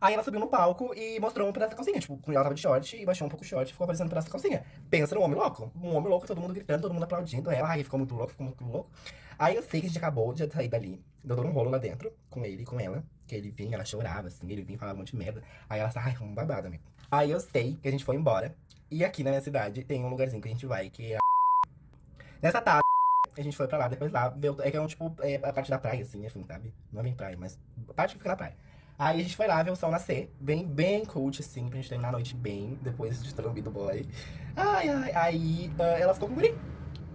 Aí 0.00 0.14
ela 0.14 0.22
subiu 0.22 0.40
no 0.40 0.48
palco 0.48 0.92
e 0.94 1.18
mostrou 1.18 1.48
um 1.48 1.52
pedaço 1.52 1.70
da 1.70 1.76
calcinha. 1.76 1.98
Tipo, 1.98 2.20
ela 2.28 2.42
tava 2.42 2.54
de 2.54 2.60
short 2.60 2.96
e 2.96 3.06
baixou 3.06 3.26
um 3.26 3.30
pouco 3.30 3.44
o 3.44 3.46
short 3.46 3.68
e 3.68 3.72
ficou 3.72 3.84
aparecendo 3.84 4.06
um 4.06 4.10
pedaço 4.10 4.26
da 4.28 4.32
calcinha. 4.32 4.64
Pensa 4.90 5.14
num 5.14 5.22
homem 5.22 5.38
louco. 5.38 5.72
Um 5.76 5.94
homem 5.94 6.10
louco, 6.10 6.26
todo 6.26 6.40
mundo 6.40 6.54
gritando, 6.54 6.82
todo 6.82 6.92
mundo 6.92 7.04
aplaudindo 7.04 7.50
ela. 7.50 7.68
Ai, 7.68 7.82
ficou 7.82 7.98
muito 7.98 8.14
louco, 8.14 8.30
ficou 8.30 8.46
muito 8.46 8.64
louco. 8.64 8.90
Aí 9.38 9.56
eu 9.56 9.62
sei 9.62 9.80
que 9.80 9.86
a 9.86 9.88
gente 9.88 9.98
acabou 9.98 10.32
de 10.32 10.50
sair 10.50 10.68
dali. 10.68 11.02
Deu 11.22 11.36
todo 11.36 11.48
um 11.48 11.52
rolo 11.52 11.70
lá 11.70 11.78
dentro, 11.78 12.12
com 12.30 12.44
ele 12.44 12.62
e 12.62 12.66
com 12.66 12.78
ela. 12.78 13.02
Que 13.26 13.34
ele 13.34 13.50
vinha, 13.50 13.74
ela 13.74 13.84
chorava, 13.84 14.28
assim, 14.28 14.50
ele 14.50 14.62
vinha 14.62 14.78
falava 14.78 14.96
um 14.96 15.00
monte 15.00 15.12
de 15.12 15.16
merda. 15.16 15.42
Aí 15.68 15.80
ela 15.80 15.90
ai, 15.96 16.14
um 16.20 16.34
babado, 16.34 16.66
amigo. 16.66 16.82
Aí 17.10 17.30
eu 17.30 17.40
sei 17.40 17.78
que 17.80 17.88
a 17.88 17.90
gente 17.90 18.04
foi 18.04 18.16
embora. 18.16 18.54
E 18.90 19.04
aqui 19.04 19.24
na 19.24 19.30
minha 19.30 19.40
cidade 19.40 19.82
tem 19.84 20.04
um 20.04 20.08
lugarzinho 20.08 20.40
que 20.42 20.48
a 20.48 20.52
gente 20.52 20.66
vai, 20.66 20.90
que 20.90 21.12
é 21.12 21.16
a... 21.16 21.20
Nessa 22.42 22.60
tarde, 22.60 22.84
a 23.36 23.42
gente 23.42 23.56
foi 23.56 23.66
pra 23.66 23.78
lá, 23.78 23.88
depois 23.88 24.12
lá, 24.12 24.32
é 24.62 24.70
que 24.70 24.76
é 24.76 24.80
um 24.80 24.86
tipo, 24.86 25.14
é 25.20 25.36
a 25.36 25.52
parte 25.52 25.70
da 25.70 25.78
praia, 25.78 26.02
assim, 26.02 26.24
enfim, 26.24 26.44
sabe? 26.44 26.72
Não 26.92 27.00
é 27.00 27.02
bem 27.02 27.14
praia, 27.14 27.36
mas 27.38 27.58
a 27.88 27.94
parte 27.94 28.12
que 28.12 28.18
fica 28.18 28.30
na 28.30 28.36
praia. 28.36 28.56
Aí 28.98 29.20
a 29.20 29.22
gente 29.22 29.36
foi 29.36 29.46
lá 29.48 29.60
ver 29.62 29.72
o 29.72 29.76
sol 29.76 29.90
nascer, 29.90 30.32
bem, 30.40 30.64
bem 30.64 31.04
cult, 31.04 31.40
assim, 31.40 31.66
pra 31.66 31.76
gente 31.76 31.88
terminar 31.88 32.10
a 32.10 32.12
noite 32.12 32.34
bem, 32.34 32.78
depois 32.80 33.22
de 33.22 33.34
ter 33.34 33.42
do 33.42 33.70
boy. 33.70 34.06
Ai, 34.54 34.88
ai, 34.88 35.12
aí 35.14 35.72
uh, 35.78 35.82
ela 35.82 36.14
ficou 36.14 36.28
com 36.28 36.34
o 36.34 36.36
guri, 36.36 36.56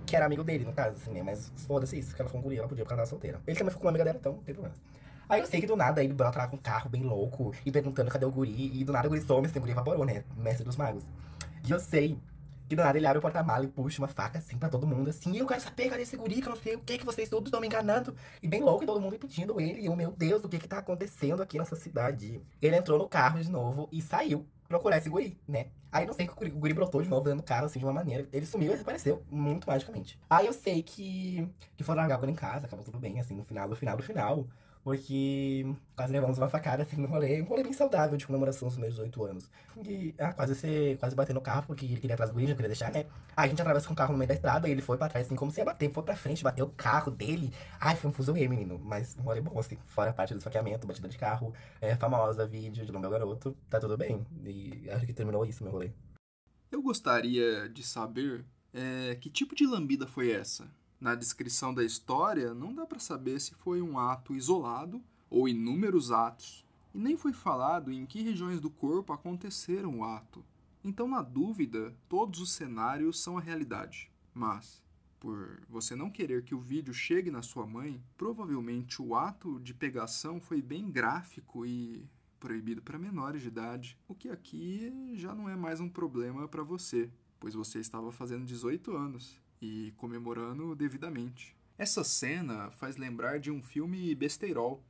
que 0.06 0.14
era 0.14 0.26
amigo 0.26 0.44
dele, 0.44 0.66
no 0.66 0.74
caso, 0.74 0.98
assim, 0.98 1.12
né? 1.12 1.24
Mas 1.24 1.54
foda-se 1.68 1.98
isso, 1.98 2.14
que 2.14 2.22
ela 2.22 2.28
ficou 2.28 2.42
com 2.42 2.48
o 2.48 2.50
guri, 2.50 2.60
ela 2.60 2.68
podia 2.68 2.84
porque 2.84 2.94
ela 2.94 3.04
tava 3.04 3.10
solteira. 3.10 3.42
Ele 3.48 3.58
também 3.58 3.70
ficou 3.72 3.82
com 3.82 3.88
uma 3.88 3.92
amiga 3.92 4.04
dela, 4.04 4.18
então 4.20 4.34
não 4.34 4.44
tem 4.44 4.54
problema. 4.54 4.76
Aí 5.30 5.40
eu 5.40 5.46
sei 5.46 5.62
que 5.62 5.68
do 5.68 5.78
nada 5.78 6.04
ele 6.04 6.12
brota 6.12 6.40
lá 6.40 6.48
com 6.48 6.58
um 6.58 6.60
carro 6.60 6.90
bem 6.90 7.04
louco 7.04 7.54
e 7.66 7.72
perguntando 7.72 8.12
cadê 8.12 8.26
o 8.26 8.32
guri, 8.32 8.78
e 8.78 8.84
do 8.84 8.92
nada 8.92 9.08
o 9.08 9.10
guri 9.10 9.22
some, 9.22 9.48
assim, 9.48 9.60
o 9.60 9.62
guri 9.62 9.72
evaporou, 9.72 10.06
né? 10.06 10.26
Mestre 10.36 10.66
dos 10.66 10.76
magos. 10.76 11.04
E 11.66 11.72
eu 11.72 11.80
sei 11.80 12.18
que 12.70 12.76
do 12.76 12.84
nada 12.84 12.98
ele 12.98 13.08
abre 13.08 13.18
o 13.18 13.22
porta-mala 13.22 13.66
e 13.66 13.68
puxa 13.68 14.00
uma 14.00 14.08
faca 14.08 14.38
assim 14.38 14.58
pra 14.58 14.70
todo 14.70 14.86
mundo, 14.86 15.10
assim, 15.10 15.36
eu 15.36 15.48
quero 15.48 15.60
saber 15.60 15.90
cadê 15.90 16.04
esse 16.04 16.16
guri, 16.16 16.40
que 16.40 16.48
eu 16.48 16.52
não 16.52 16.62
sei 16.62 16.76
o 16.76 16.80
que 16.80 17.00
que 17.00 17.06
vocês 17.06 17.28
todos 17.28 17.48
estão 17.48 17.60
me 17.60 17.68
enganando. 17.68 18.16
E 18.42 18.48
bem 18.48 18.62
louco, 18.62 18.84
e 18.84 18.88
todo 18.88 19.02
mundo 19.02 19.16
impedindo 19.16 19.60
ele, 19.60 19.82
e 19.82 19.86
eu, 19.88 19.96
meu 19.96 20.12
Deus, 20.12 20.44
o 20.44 20.50
que 20.50 20.60
que 20.60 20.68
tá 20.68 20.78
acontecendo 20.78 21.42
aqui 21.42 21.58
nessa 21.58 21.76
cidade? 21.76 22.42
Ele 22.62 22.76
entrou 22.76 23.00
no 23.00 23.10
carro 23.10 23.42
de 23.42 23.50
novo 23.50 23.90
e 23.92 24.02
saiu 24.02 24.46
procurar 24.68 25.00
esse 25.00 25.10
guri, 25.10 25.36
né? 25.48 25.68
Aí 25.92 26.06
não 26.06 26.14
sei 26.14 26.28
que 26.28 26.34
o 26.34 26.36
guri, 26.36 26.52
o 26.52 26.60
guri 26.60 26.74
brotou 26.76 27.02
de 27.02 27.10
novo 27.10 27.24
dentro 27.24 27.40
do 27.40 27.44
carro, 27.44 27.66
assim, 27.66 27.80
de 27.80 27.86
uma 27.86 27.94
maneira. 27.94 28.30
Ele 28.32 28.46
sumiu 28.46 28.68
e 28.70 28.74
desapareceu, 28.74 29.24
muito 29.32 29.68
magicamente. 29.68 30.20
Aí 30.30 30.46
eu 30.46 30.54
sei 30.54 30.84
que, 30.84 31.50
que 31.76 31.84
foram 31.84 32.02
largar 32.02 32.18
o 32.18 32.20
guri 32.20 32.32
em 32.32 32.36
casa, 32.36 32.68
acabou 32.68 32.86
tudo 32.86 33.00
bem, 33.00 33.20
assim, 33.20 33.36
no 33.36 33.44
final, 33.44 33.68
no 33.68 33.76
final, 33.76 33.98
no 33.98 34.04
final. 34.04 34.48
Porque 34.84 35.66
quase 35.96 36.12
levamos 36.14 36.38
uma 36.38 36.50
facada 36.50 36.84
assim 36.84 36.98
no 36.98 37.08
rolê. 37.08 37.42
Um 37.42 37.46
rolê 37.46 37.64
bem 37.64 37.74
saudável 37.74 38.18
de 38.18 38.26
comemoração 38.26 38.68
dos 38.68 38.78
meus 38.78 38.94
18 38.94 39.26
anos. 39.26 39.50
E 39.86 40.16
ah, 40.18 40.34
quase 40.34 40.56
ser, 40.56 40.98
quase 40.98 41.16
bater 41.16 41.34
no 41.34 41.42
carro, 41.42 41.64
porque 41.68 41.86
ele 41.86 42.00
queria 42.00 42.14
atrás 42.14 42.32
do 42.32 42.36
Luigi, 42.36 42.50
não 42.50 42.56
queria 42.56 42.70
deixar, 42.70 42.92
né? 42.92 43.06
A 43.36 43.48
gente 43.48 43.62
atravessa 43.62 43.88
com 43.88 43.94
o 43.94 43.96
carro 43.96 44.14
no 44.14 44.18
meio 44.18 44.28
da 44.28 44.34
estrada 44.34 44.68
e 44.68 44.72
ele 44.72 44.82
foi 44.82 44.98
pra 44.98 45.10
trás, 45.10 45.26
assim, 45.26 45.36
como 45.36 45.52
se 45.52 45.60
ia 45.60 45.66
bater, 45.66 45.92
foi 45.92 46.04
pra 46.04 46.16
frente, 46.16 46.44
bateu 46.44 46.66
o 46.66 46.70
carro 46.70 47.12
dele. 47.12 47.54
Ai, 47.80 47.96
foi 47.96 48.10
um 48.10 48.14
fuzuê, 48.14 48.48
menino. 48.48 48.80
Mas 48.80 49.18
um 49.18 49.22
rolê 49.22 49.42
bom, 49.42 49.60
assim, 49.60 49.78
fora 49.86 50.12
a 50.12 50.14
parte 50.14 50.34
do 50.34 50.38
esfaqueamento, 50.38 50.88
batida 50.88 51.10
de 51.10 51.18
carro, 51.18 51.54
é, 51.82 51.96
famosa, 51.96 52.48
vídeo 52.48 52.86
de 52.86 52.92
meu 52.92 53.10
garoto, 53.10 53.56
tá 53.70 53.80
tudo 53.80 53.98
bem. 53.98 54.26
E 54.46 54.90
acho 54.90 55.06
que 55.06 55.14
terminou 55.14 55.46
isso, 55.46 55.64
meu 55.64 55.74
rolê. 55.74 55.92
Eu 56.72 56.82
gostaria 56.82 57.68
de 57.68 57.84
saber 57.84 58.46
é, 58.74 59.16
que 59.16 59.30
tipo 59.30 59.56
de 59.56 59.66
lambida 59.66 60.06
foi 60.08 60.32
essa? 60.32 60.70
Na 61.00 61.16
descrição 61.16 61.74
da 61.74 61.82
história, 61.82 62.54
não 62.54 62.74
dá 62.74 62.86
para 62.86 63.00
saber 63.00 63.40
se 63.40 63.54
foi 63.54 63.82
um 63.82 63.98
ato 63.98 64.36
isolado 64.36 65.02
ou 65.30 65.48
inúmeros 65.48 66.12
atos, 66.12 66.66
e 66.94 67.00
nem 67.00 67.16
foi 67.16 67.32
falado 67.32 67.90
em 67.90 68.06
que 68.06 68.22
regiões 68.22 68.60
do 68.60 68.70
corpo 68.70 69.14
aconteceram 69.14 70.00
o 70.00 70.04
ato. 70.04 70.44
Então, 70.84 71.08
na 71.08 71.22
dúvida, 71.22 71.96
todos 72.10 72.42
os 72.42 72.52
cenários 72.52 73.22
são 73.22 73.38
a 73.38 73.42
realidade. 73.42 74.12
Mas, 74.34 74.84
por 75.22 75.62
você 75.70 75.96
não 75.96 76.10
querer 76.10 76.44
que 76.44 76.54
o 76.54 76.60
vídeo 76.60 76.94
chegue 76.94 77.32
na 77.32 77.42
sua 77.42 77.66
mãe, 77.66 78.04
provavelmente 78.18 79.02
o 79.02 79.16
ato 79.16 79.58
de 79.62 79.74
pegação 79.74 80.42
foi 80.42 80.62
bem 80.62 80.92
gráfico 80.92 81.66
e 81.66 82.06
proibido 82.42 82.82
para 82.82 83.00
menores 83.00 83.42
de 83.42 83.48
idade, 83.48 83.98
o 84.06 84.16
que 84.16 84.28
aqui 84.28 85.14
já 85.16 85.34
não 85.34 85.48
é 85.48 85.56
mais 85.56 85.80
um 85.80 85.88
problema 85.88 86.46
para 86.48 86.64
você, 86.64 87.10
pois 87.40 87.54
você 87.54 87.80
estava 87.80 88.12
fazendo 88.12 88.46
18 88.46 88.96
anos 88.96 89.40
e 89.62 89.94
comemorando 89.98 90.76
devidamente. 90.76 91.56
Essa 91.78 92.04
cena 92.04 92.70
faz 92.72 92.98
lembrar 92.98 93.40
de 93.40 93.50
um 93.50 93.62
filme 93.62 94.14
besteirol, 94.14 94.84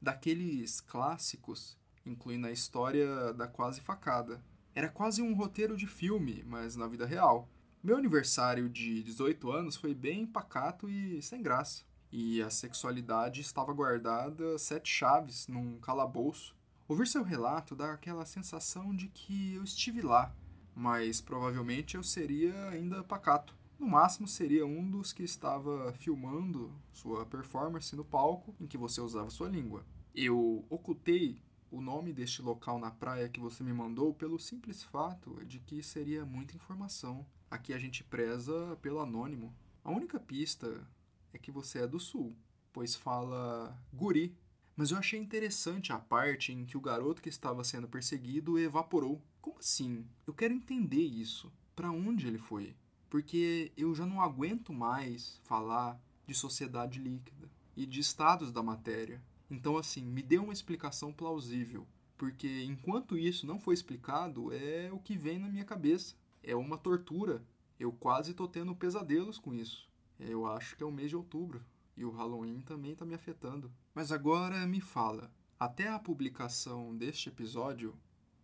daqueles 0.00 0.80
clássicos, 0.80 1.76
incluindo 2.06 2.46
a 2.46 2.52
história 2.52 3.32
da 3.32 3.46
quase 3.46 3.80
facada. 3.80 4.40
Era 4.74 4.88
quase 4.88 5.20
um 5.20 5.34
roteiro 5.34 5.76
de 5.76 5.86
filme, 5.86 6.44
mas 6.46 6.76
na 6.76 6.86
vida 6.86 7.04
real. 7.04 7.48
Meu 7.82 7.96
aniversário 7.96 8.68
de 8.68 9.02
18 9.02 9.50
anos 9.50 9.76
foi 9.76 9.94
bem 9.94 10.26
pacato 10.26 10.88
e 10.88 11.20
sem 11.22 11.42
graça. 11.42 11.82
E 12.10 12.40
a 12.40 12.48
sexualidade 12.48 13.40
estava 13.40 13.72
guardada 13.72 14.58
sete 14.58 14.88
chaves 14.88 15.46
num 15.48 15.78
calabouço. 15.80 16.56
Ouvir 16.86 17.06
seu 17.06 17.22
relato 17.22 17.76
dá 17.76 17.92
aquela 17.92 18.24
sensação 18.24 18.94
de 18.94 19.08
que 19.08 19.54
eu 19.54 19.64
estive 19.64 20.00
lá, 20.00 20.34
mas 20.74 21.20
provavelmente 21.20 21.96
eu 21.96 22.02
seria 22.02 22.54
ainda 22.70 23.04
pacato. 23.04 23.57
No 23.78 23.86
máximo, 23.86 24.26
seria 24.26 24.66
um 24.66 24.90
dos 24.90 25.12
que 25.12 25.22
estava 25.22 25.92
filmando 25.92 26.74
sua 26.92 27.24
performance 27.24 27.94
no 27.94 28.04
palco 28.04 28.52
em 28.60 28.66
que 28.66 28.76
você 28.76 29.00
usava 29.00 29.30
sua 29.30 29.48
língua. 29.48 29.86
Eu 30.12 30.66
ocultei 30.68 31.40
o 31.70 31.80
nome 31.80 32.12
deste 32.12 32.42
local 32.42 32.80
na 32.80 32.90
praia 32.90 33.28
que 33.28 33.38
você 33.38 33.62
me 33.62 33.72
mandou 33.72 34.12
pelo 34.12 34.36
simples 34.36 34.82
fato 34.82 35.44
de 35.44 35.60
que 35.60 35.80
seria 35.80 36.24
muita 36.24 36.56
informação. 36.56 37.24
Aqui 37.48 37.72
a 37.72 37.78
gente 37.78 38.02
preza 38.02 38.76
pelo 38.82 38.98
anônimo. 38.98 39.54
A 39.84 39.92
única 39.92 40.18
pista 40.18 40.84
é 41.32 41.38
que 41.38 41.52
você 41.52 41.80
é 41.80 41.86
do 41.86 42.00
sul, 42.00 42.34
pois 42.72 42.96
fala 42.96 43.78
guri. 43.92 44.36
Mas 44.74 44.90
eu 44.90 44.98
achei 44.98 45.20
interessante 45.20 45.92
a 45.92 45.98
parte 45.98 46.52
em 46.52 46.64
que 46.64 46.76
o 46.76 46.80
garoto 46.80 47.22
que 47.22 47.28
estava 47.28 47.62
sendo 47.62 47.88
perseguido 47.88 48.58
evaporou. 48.58 49.22
Como 49.40 49.58
assim? 49.58 50.04
Eu 50.26 50.34
quero 50.34 50.52
entender 50.54 51.02
isso. 51.02 51.52
Para 51.76 51.92
onde 51.92 52.26
ele 52.26 52.38
foi? 52.38 52.74
Porque 53.08 53.72
eu 53.76 53.94
já 53.94 54.04
não 54.04 54.20
aguento 54.20 54.72
mais 54.72 55.40
falar 55.44 56.00
de 56.26 56.34
sociedade 56.34 56.98
líquida 56.98 57.50
e 57.76 57.86
de 57.86 58.00
estados 58.00 58.52
da 58.52 58.62
matéria. 58.62 59.22
Então, 59.50 59.76
assim, 59.76 60.02
me 60.02 60.22
dê 60.22 60.38
uma 60.38 60.52
explicação 60.52 61.12
plausível, 61.12 61.86
porque 62.16 62.64
enquanto 62.64 63.16
isso 63.16 63.46
não 63.46 63.58
foi 63.58 63.74
explicado, 63.74 64.52
é 64.52 64.90
o 64.92 64.98
que 64.98 65.16
vem 65.16 65.38
na 65.38 65.48
minha 65.48 65.64
cabeça. 65.64 66.14
É 66.42 66.54
uma 66.54 66.76
tortura. 66.76 67.42
Eu 67.78 67.92
quase 67.92 68.34
tô 68.34 68.46
tendo 68.46 68.74
pesadelos 68.74 69.38
com 69.38 69.54
isso. 69.54 69.88
Eu 70.18 70.46
acho 70.46 70.76
que 70.76 70.82
é 70.82 70.86
o 70.86 70.92
mês 70.92 71.10
de 71.10 71.16
outubro 71.16 71.64
e 71.98 72.04
o 72.04 72.10
Halloween 72.10 72.60
também 72.60 72.92
está 72.92 73.04
me 73.04 73.14
afetando. 73.14 73.70
Mas 73.92 74.12
agora 74.12 74.64
me 74.66 74.80
fala, 74.80 75.32
até 75.58 75.88
a 75.88 75.98
publicação 75.98 76.96
deste 76.96 77.28
episódio, 77.28 77.92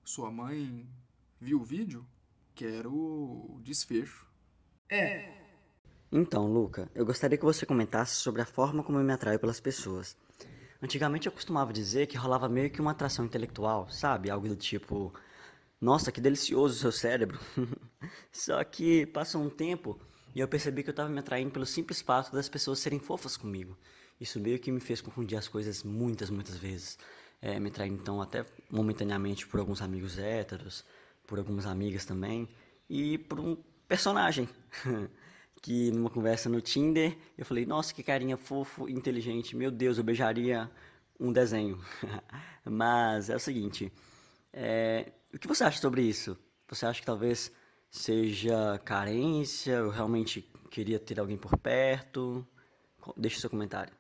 sua 0.05 0.31
mãe 0.31 0.89
viu 1.41 1.61
o 1.61 1.65
vídeo? 1.65 2.05
Quero 2.55 2.93
o 2.93 3.61
desfecho. 3.63 4.29
É. 4.95 5.35
Então, 6.13 6.47
Luca, 6.47 6.89
eu 6.95 7.05
gostaria 7.05 7.37
que 7.37 7.45
você 7.45 7.67
comentasse 7.67 8.15
sobre 8.15 8.41
a 8.41 8.47
forma 8.47 8.85
como 8.85 8.99
eu 8.99 9.05
me 9.05 9.13
atraio 9.13 9.41
pelas 9.41 9.59
pessoas. 9.59 10.17
Antigamente 10.81 11.27
eu 11.27 11.33
costumava 11.33 11.73
dizer 11.73 12.07
que 12.07 12.17
rolava 12.17 12.49
meio 12.49 12.71
que 12.71 12.81
uma 12.81 12.93
atração 12.93 13.25
intelectual, 13.25 13.91
sabe? 13.91 14.31
Algo 14.31 14.47
do 14.47 14.55
tipo, 14.55 15.13
nossa, 15.81 16.13
que 16.13 16.21
delicioso 16.21 16.75
o 16.75 16.79
seu 16.79 16.93
cérebro. 16.93 17.39
Só 18.31 18.63
que 18.63 19.07
passou 19.07 19.43
um 19.43 19.51
tempo 19.51 19.99
e 20.35 20.41
eu 20.41 20.47
percebi 20.47 20.83
que 20.83 20.91
eu 20.91 20.93
estava 20.93 21.09
me 21.09 21.19
atraindo 21.19 21.51
pelo 21.51 21.67
simples 21.67 22.01
fato 22.01 22.33
das 22.33 22.49
pessoas 22.49 22.79
serem 22.79 23.01
fofas 23.01 23.37
comigo. 23.37 23.77
Isso 24.21 24.39
meio 24.39 24.61
que 24.61 24.71
me 24.71 24.81
fez 24.81 25.01
confundir 25.01 25.37
as 25.37 25.49
coisas 25.49 25.83
muitas, 25.83 26.31
muitas 26.31 26.57
vezes. 26.57 26.99
É, 27.43 27.59
me 27.59 27.69
atraindo 27.69 28.01
então 28.01 28.23
até 28.23 28.47
momentaneamente 28.71 29.47
por 29.47 29.59
alguns 29.59 29.83
amigos 29.83 30.19
héteros, 30.19 30.85
por 31.27 31.39
algumas 31.39 31.67
amigas 31.67 32.05
também, 32.05 32.49
e 32.89 33.19
por 33.19 33.41
um 33.41 33.57
personagem. 33.89 34.49
que 35.65 35.91
numa 35.93 36.11
conversa 36.11 36.51
no 36.51 36.61
Tinder, 36.61 37.17
eu 37.39 37.45
falei, 37.47 37.65
nossa, 37.65 37.95
que 37.95 38.03
carinha 38.03 38.37
fofo, 38.37 38.87
inteligente, 38.87 39.57
meu 39.57 39.71
Deus, 39.71 39.97
eu 39.97 40.05
beijaria 40.05 40.71
um 41.19 41.33
desenho. 41.33 41.83
Mas 42.65 43.31
é 43.31 43.37
o 43.37 43.41
seguinte, 43.41 43.91
é, 44.53 45.11
o 45.33 45.39
que 45.39 45.49
você 45.49 45.65
acha 45.65 45.81
sobre 45.81 46.03
isso? 46.03 46.37
Você 46.69 46.85
acha 46.85 47.01
que 47.01 47.07
talvez 47.07 47.51
seja 47.91 48.79
carência, 48.85 49.73
eu 49.73 49.89
realmente 49.89 50.43
queria 50.71 50.99
ter 50.99 51.19
alguém 51.19 51.39
por 51.39 51.57
perto? 51.57 52.47
Deixe 53.17 53.41
seu 53.41 53.49
comentário. 53.49 53.95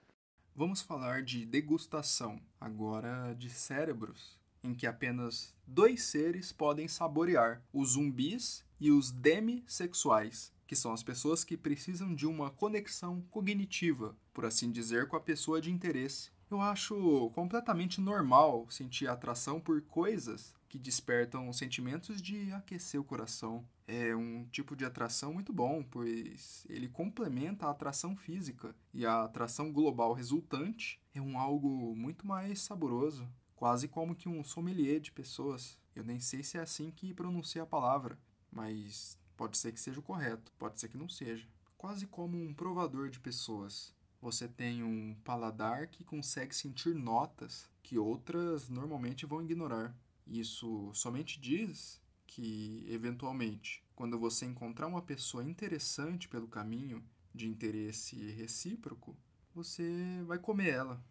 Vamos 0.54 0.82
falar 0.82 1.22
de 1.22 1.46
degustação, 1.46 2.40
agora 2.60 3.34
de 3.34 3.50
cérebros, 3.50 4.38
em 4.62 4.74
que 4.74 4.86
apenas 4.86 5.54
dois 5.66 6.04
seres 6.04 6.52
podem 6.52 6.88
saborear: 6.88 7.62
os 7.72 7.92
zumbis 7.92 8.63
e 8.80 8.90
os 8.90 9.10
demissexuais, 9.10 10.52
que 10.66 10.76
são 10.76 10.92
as 10.92 11.02
pessoas 11.02 11.44
que 11.44 11.56
precisam 11.56 12.14
de 12.14 12.26
uma 12.26 12.50
conexão 12.50 13.22
cognitiva, 13.30 14.16
por 14.32 14.44
assim 14.44 14.70
dizer, 14.70 15.08
com 15.08 15.16
a 15.16 15.20
pessoa 15.20 15.60
de 15.60 15.70
interesse. 15.70 16.30
Eu 16.50 16.60
acho 16.60 17.30
completamente 17.34 18.00
normal 18.00 18.66
sentir 18.70 19.08
atração 19.08 19.60
por 19.60 19.82
coisas 19.82 20.54
que 20.68 20.78
despertam 20.78 21.52
sentimentos 21.52 22.20
de 22.20 22.52
aquecer 22.52 23.00
o 23.00 23.04
coração. 23.04 23.64
É 23.86 24.14
um 24.14 24.44
tipo 24.46 24.74
de 24.74 24.84
atração 24.84 25.32
muito 25.32 25.52
bom, 25.52 25.84
pois 25.84 26.66
ele 26.68 26.88
complementa 26.88 27.66
a 27.66 27.70
atração 27.70 28.16
física 28.16 28.74
e 28.92 29.06
a 29.06 29.22
atração 29.22 29.72
global 29.72 30.12
resultante 30.12 31.00
é 31.14 31.20
um 31.20 31.38
algo 31.38 31.94
muito 31.94 32.26
mais 32.26 32.60
saboroso, 32.60 33.28
quase 33.54 33.86
como 33.86 34.14
que 34.14 34.28
um 34.28 34.42
sommelier 34.42 35.00
de 35.00 35.12
pessoas. 35.12 35.78
Eu 35.94 36.02
nem 36.02 36.18
sei 36.18 36.42
se 36.42 36.58
é 36.58 36.60
assim 36.60 36.90
que 36.90 37.14
pronuncia 37.14 37.62
a 37.62 37.66
palavra, 37.66 38.18
mas 38.54 39.18
pode 39.36 39.58
ser 39.58 39.72
que 39.72 39.80
seja 39.80 40.00
o 40.00 40.02
correto, 40.02 40.52
pode 40.58 40.80
ser 40.80 40.88
que 40.88 40.96
não 40.96 41.08
seja. 41.08 41.46
Quase 41.76 42.06
como 42.06 42.40
um 42.40 42.54
provador 42.54 43.10
de 43.10 43.20
pessoas. 43.20 43.92
Você 44.22 44.48
tem 44.48 44.82
um 44.82 45.14
paladar 45.22 45.88
que 45.88 46.02
consegue 46.02 46.54
sentir 46.54 46.94
notas 46.94 47.68
que 47.82 47.98
outras 47.98 48.70
normalmente 48.70 49.26
vão 49.26 49.42
ignorar. 49.42 49.94
Isso 50.26 50.90
somente 50.94 51.38
diz 51.38 52.00
que, 52.26 52.86
eventualmente, 52.88 53.84
quando 53.94 54.18
você 54.18 54.46
encontrar 54.46 54.86
uma 54.86 55.02
pessoa 55.02 55.44
interessante 55.44 56.26
pelo 56.26 56.48
caminho, 56.48 57.04
de 57.34 57.48
interesse 57.48 58.16
recíproco, 58.30 59.16
você 59.54 60.22
vai 60.24 60.38
comer 60.38 60.68
ela. 60.70 61.04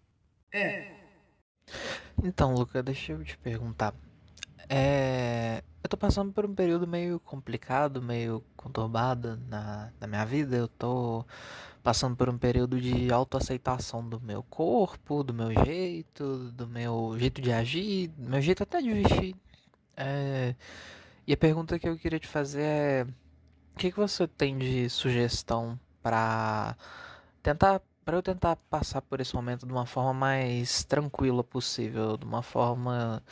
É. 0.51 1.03
Então, 2.23 2.53
Luca, 2.53 2.81
deixa 2.81 3.11
eu 3.11 3.23
te 3.23 3.37
perguntar. 3.37 3.93
É. 4.69 5.63
Eu 5.83 5.89
tô 5.89 5.97
passando 5.97 6.31
por 6.31 6.45
um 6.45 6.55
período 6.55 6.87
meio 6.87 7.19
complicado, 7.19 8.01
meio 8.01 8.43
conturbado 8.55 9.37
na, 9.49 9.91
na 9.99 10.07
minha 10.07 10.25
vida. 10.25 10.55
Eu 10.55 10.67
tô 10.67 11.25
passando 11.83 12.15
por 12.15 12.29
um 12.29 12.37
período 12.37 12.79
de 12.79 13.11
autoaceitação 13.11 14.07
do 14.07 14.19
meu 14.21 14.41
corpo, 14.43 15.23
do 15.23 15.33
meu 15.33 15.51
jeito, 15.65 16.51
do 16.53 16.65
meu 16.67 17.15
jeito 17.19 17.41
de 17.41 17.51
agir, 17.51 18.07
do 18.09 18.29
meu 18.29 18.41
jeito 18.41 18.63
até 18.63 18.81
de 18.81 18.93
vestir. 18.93 19.35
É... 19.97 20.55
E 21.27 21.33
a 21.33 21.37
pergunta 21.37 21.77
que 21.79 21.87
eu 21.87 21.97
queria 21.97 22.19
te 22.19 22.27
fazer 22.27 22.61
é: 22.63 23.07
o 23.73 23.77
que, 23.77 23.91
que 23.91 23.97
você 23.97 24.27
tem 24.27 24.57
de 24.57 24.89
sugestão 24.89 25.79
para 26.01 26.75
tentar 27.41 27.81
para 28.05 28.17
eu 28.17 28.21
tentar 28.23 28.57
passar 28.69 29.01
por 29.01 29.21
esse 29.21 29.33
momento 29.33 29.65
de 29.65 29.71
uma 29.71 29.85
forma 29.85 30.13
mais 30.13 30.83
tranquila 30.83 31.43
possível, 31.43 32.17
de 32.17 32.25
uma 32.25 32.41
forma 32.41 33.23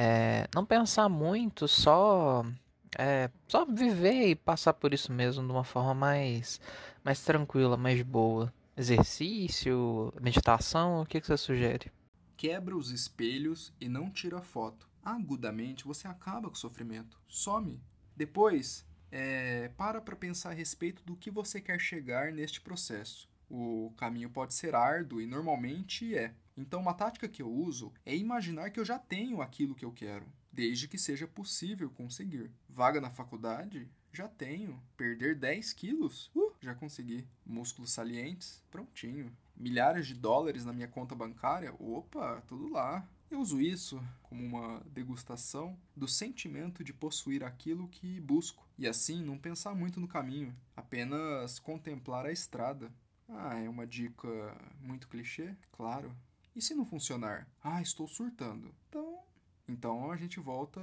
é, 0.00 0.46
não 0.54 0.64
pensar 0.64 1.08
muito, 1.08 1.66
só 1.66 2.46
é, 2.96 3.28
só 3.48 3.64
viver 3.64 4.28
e 4.28 4.36
passar 4.36 4.72
por 4.74 4.94
isso 4.94 5.12
mesmo 5.12 5.44
de 5.44 5.50
uma 5.50 5.64
forma 5.64 5.92
mais 5.92 6.60
mais 7.02 7.20
tranquila, 7.24 7.76
mais 7.76 8.00
boa. 8.02 8.54
Exercício, 8.76 10.14
meditação, 10.20 11.02
o 11.02 11.06
que, 11.06 11.20
que 11.20 11.26
você 11.26 11.36
sugere? 11.36 11.90
Quebra 12.36 12.76
os 12.76 12.92
espelhos 12.92 13.72
e 13.80 13.88
não 13.88 14.08
tira 14.08 14.40
foto. 14.40 14.88
Agudamente 15.04 15.84
você 15.84 16.06
acaba 16.06 16.48
com 16.48 16.54
o 16.54 16.58
sofrimento. 16.58 17.20
Some. 17.26 17.82
Depois, 18.16 18.86
é, 19.10 19.68
para 19.76 20.00
para 20.00 20.14
pensar 20.14 20.50
a 20.50 20.54
respeito 20.54 21.02
do 21.02 21.16
que 21.16 21.28
você 21.28 21.60
quer 21.60 21.80
chegar 21.80 22.30
neste 22.30 22.60
processo. 22.60 23.28
O 23.50 23.92
caminho 23.96 24.30
pode 24.30 24.54
ser 24.54 24.76
árduo 24.76 25.20
e 25.20 25.26
normalmente 25.26 26.16
é. 26.16 26.32
Então, 26.58 26.80
uma 26.80 26.92
tática 26.92 27.28
que 27.28 27.40
eu 27.40 27.48
uso 27.48 27.92
é 28.04 28.16
imaginar 28.16 28.70
que 28.70 28.80
eu 28.80 28.84
já 28.84 28.98
tenho 28.98 29.40
aquilo 29.40 29.76
que 29.76 29.84
eu 29.84 29.92
quero, 29.92 30.26
desde 30.52 30.88
que 30.88 30.98
seja 30.98 31.24
possível 31.24 31.88
conseguir. 31.88 32.50
Vaga 32.68 33.00
na 33.00 33.10
faculdade? 33.10 33.88
Já 34.12 34.26
tenho. 34.26 34.82
Perder 34.96 35.36
10 35.36 35.72
quilos? 35.72 36.32
Uh, 36.34 36.52
já 36.60 36.74
consegui. 36.74 37.24
Músculos 37.46 37.92
salientes? 37.92 38.60
Prontinho. 38.72 39.32
Milhares 39.56 40.08
de 40.08 40.14
dólares 40.14 40.64
na 40.64 40.72
minha 40.72 40.88
conta 40.88 41.14
bancária? 41.14 41.72
Opa, 41.78 42.42
tudo 42.48 42.68
lá. 42.68 43.08
Eu 43.30 43.38
uso 43.38 43.60
isso 43.60 44.02
como 44.22 44.44
uma 44.44 44.80
degustação 44.86 45.78
do 45.94 46.08
sentimento 46.08 46.82
de 46.82 46.92
possuir 46.92 47.44
aquilo 47.44 47.86
que 47.86 48.18
busco 48.20 48.66
e 48.76 48.88
assim 48.88 49.22
não 49.22 49.38
pensar 49.38 49.76
muito 49.76 50.00
no 50.00 50.08
caminho, 50.08 50.56
apenas 50.74 51.60
contemplar 51.60 52.26
a 52.26 52.32
estrada. 52.32 52.90
Ah, 53.28 53.58
é 53.58 53.68
uma 53.68 53.86
dica 53.86 54.28
muito 54.80 55.06
clichê? 55.08 55.54
Claro. 55.70 56.16
E 56.58 56.60
se 56.60 56.74
não 56.74 56.84
funcionar? 56.84 57.46
Ah, 57.62 57.80
estou 57.80 58.08
surtando. 58.08 58.74
Então, 58.88 59.20
então 59.68 60.10
a 60.10 60.16
gente 60.16 60.40
volta 60.40 60.80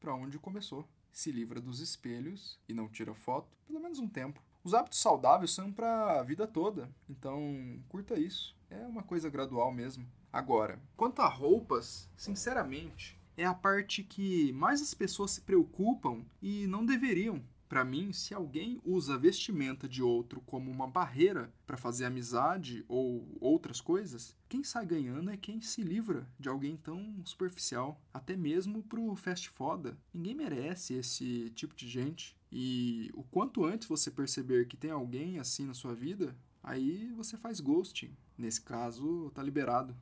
para 0.00 0.14
onde 0.14 0.38
começou. 0.38 0.88
Se 1.12 1.30
livra 1.30 1.60
dos 1.60 1.78
espelhos 1.80 2.58
e 2.66 2.72
não 2.72 2.88
tira 2.88 3.12
foto, 3.12 3.54
pelo 3.66 3.80
menos 3.80 3.98
um 3.98 4.08
tempo. 4.08 4.42
Os 4.64 4.72
hábitos 4.72 4.98
saudáveis 4.98 5.50
são 5.50 5.70
para 5.70 6.18
a 6.18 6.22
vida 6.22 6.46
toda, 6.46 6.90
então 7.06 7.78
curta 7.90 8.18
isso. 8.18 8.56
É 8.70 8.86
uma 8.86 9.02
coisa 9.02 9.28
gradual 9.28 9.70
mesmo. 9.70 10.08
Agora, 10.32 10.80
quanto 10.96 11.20
a 11.20 11.28
roupas, 11.28 12.08
sinceramente, 12.16 13.20
é 13.36 13.44
a 13.44 13.52
parte 13.52 14.02
que 14.02 14.54
mais 14.54 14.80
as 14.80 14.94
pessoas 14.94 15.32
se 15.32 15.42
preocupam 15.42 16.24
e 16.40 16.66
não 16.66 16.86
deveriam. 16.86 17.42
Para 17.70 17.84
mim, 17.84 18.12
se 18.12 18.34
alguém 18.34 18.80
usa 18.84 19.14
a 19.14 19.16
vestimenta 19.16 19.88
de 19.88 20.02
outro 20.02 20.40
como 20.40 20.68
uma 20.68 20.88
barreira 20.88 21.54
para 21.64 21.76
fazer 21.76 22.04
amizade 22.04 22.84
ou 22.88 23.38
outras 23.40 23.80
coisas, 23.80 24.36
quem 24.48 24.64
sai 24.64 24.84
ganhando 24.84 25.30
é 25.30 25.36
quem 25.36 25.60
se 25.60 25.80
livra 25.80 26.28
de 26.36 26.48
alguém 26.48 26.76
tão 26.76 27.24
superficial. 27.24 28.02
Até 28.12 28.36
mesmo 28.36 28.82
pro 28.82 29.14
fast 29.14 29.48
foda. 29.50 29.96
Ninguém 30.12 30.34
merece 30.34 30.94
esse 30.94 31.50
tipo 31.50 31.76
de 31.76 31.88
gente. 31.88 32.36
E 32.50 33.08
o 33.14 33.22
quanto 33.22 33.64
antes 33.64 33.86
você 33.86 34.10
perceber 34.10 34.66
que 34.66 34.76
tem 34.76 34.90
alguém 34.90 35.38
assim 35.38 35.64
na 35.64 35.72
sua 35.72 35.94
vida, 35.94 36.36
aí 36.64 37.12
você 37.12 37.36
faz 37.36 37.60
ghosting. 37.60 38.16
Nesse 38.36 38.62
caso, 38.62 39.30
tá 39.32 39.44
liberado. 39.44 39.94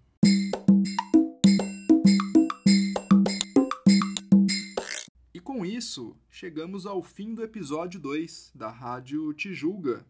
Com 5.49 5.65
isso, 5.65 6.15
chegamos 6.29 6.85
ao 6.85 7.03
fim 7.03 7.35
do 7.35 7.43
episódio 7.43 7.99
2 7.99 8.53
da 8.55 8.69
Rádio 8.69 9.33
Tijulga, 9.33 10.05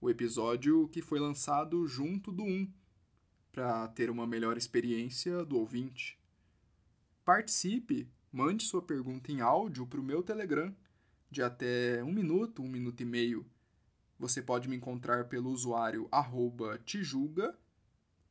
o 0.00 0.08
episódio 0.08 0.88
que 0.88 1.02
foi 1.02 1.20
lançado 1.20 1.86
junto 1.86 2.32
do 2.32 2.44
1, 2.44 2.72
para 3.52 3.86
ter 3.88 4.08
uma 4.08 4.26
melhor 4.26 4.56
experiência 4.56 5.44
do 5.44 5.58
ouvinte. 5.58 6.18
Participe, 7.26 8.08
mande 8.32 8.64
sua 8.64 8.80
pergunta 8.80 9.30
em 9.30 9.42
áudio 9.42 9.86
para 9.86 10.00
o 10.00 10.02
meu 10.02 10.22
Telegram, 10.22 10.74
de 11.30 11.42
até 11.42 12.02
um 12.02 12.10
minuto, 12.10 12.62
um 12.62 12.68
minuto 12.68 13.02
e 13.02 13.04
meio. 13.04 13.44
Você 14.18 14.40
pode 14.40 14.66
me 14.66 14.76
encontrar 14.76 15.28
pelo 15.28 15.50
usuário 15.50 16.08
arroba 16.10 16.78
tijulga, 16.86 17.54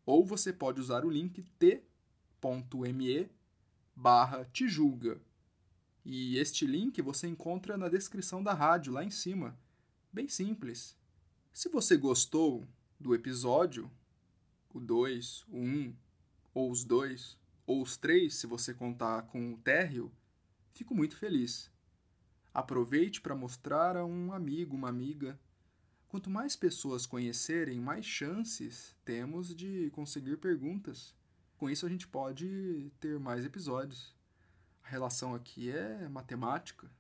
ou 0.04 0.26
você 0.26 0.52
pode 0.52 0.82
usar 0.82 1.06
o 1.06 1.12
link 1.12 1.44
t.me 1.60 3.30
barra 3.96 4.46
tijulga. 4.46 5.22
E 6.06 6.38
este 6.38 6.66
link 6.66 7.02
você 7.02 7.28
encontra 7.28 7.78
na 7.78 7.88
descrição 7.88 8.44
da 8.44 8.54
rádio, 8.54 8.92
lá 8.92 9.04
em 9.04 9.10
cima. 9.10 9.58
Bem 10.12 10.28
simples. 10.28 10.98
Se 11.54 11.70
você 11.70 11.96
gostou 11.96 12.68
do 13.00 13.16
episódio, 13.16 13.90
o 14.74 14.80
2, 14.80 15.46
o 15.48 15.58
1, 15.58 15.62
um, 15.62 15.96
ou 16.54 16.72
os 16.72 16.84
dois, 16.84 17.38
ou 17.66 17.82
os 17.82 17.96
três, 17.96 18.36
se 18.36 18.48
você 18.48 18.74
contar 18.74 19.24
com 19.24 19.54
o 19.54 19.58
térreo, 19.58 20.12
fico 20.74 20.94
muito 20.94 21.16
feliz. 21.16 21.72
Aproveite 22.54 23.22
para 23.22 23.36
mostrar 23.36 23.96
a 23.96 24.06
um 24.06 24.32
amigo, 24.32 24.76
uma 24.76 24.90
amiga. 24.90 25.40
Quanto 26.08 26.30
mais 26.30 26.56
pessoas 26.56 27.06
conhecerem, 27.06 27.80
mais 27.80 28.06
chances 28.06 28.96
temos 29.04 29.56
de 29.56 29.90
conseguir 29.92 30.38
perguntas. 30.38 31.16
Com 31.58 31.70
isso, 31.70 31.86
a 31.86 31.90
gente 31.90 32.08
pode 32.08 32.92
ter 33.00 33.20
mais 33.20 33.46
episódios. 33.46 34.14
A 34.84 34.90
relação 34.90 35.34
aqui 35.34 35.72
é 35.72 36.08
matemática 36.10 36.92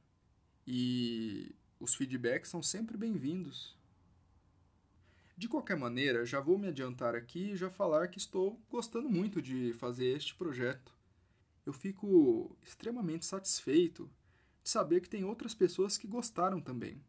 e 0.65 1.53
os 1.79 1.93
feedbacks 1.93 2.49
são 2.49 2.63
sempre 2.63 2.97
bem-vindos. 2.97 3.77
De 5.37 5.47
qualquer 5.47 5.75
maneira, 5.75 6.25
já 6.25 6.39
vou 6.39 6.57
me 6.57 6.69
adiantar 6.69 7.13
aqui 7.13 7.51
e 7.51 7.55
já 7.55 7.69
falar 7.69 8.07
que 8.07 8.17
estou 8.17 8.59
gostando 8.69 9.09
muito 9.09 9.41
de 9.41 9.73
fazer 9.73 10.15
este 10.15 10.33
projeto. 10.33 10.93
Eu 11.65 11.73
fico 11.73 12.55
extremamente 12.63 13.25
satisfeito 13.25 14.09
de 14.63 14.69
saber 14.69 15.01
que 15.01 15.09
tem 15.09 15.23
outras 15.23 15.53
pessoas 15.53 15.97
que 15.97 16.07
gostaram 16.07 16.61
também. 16.61 17.03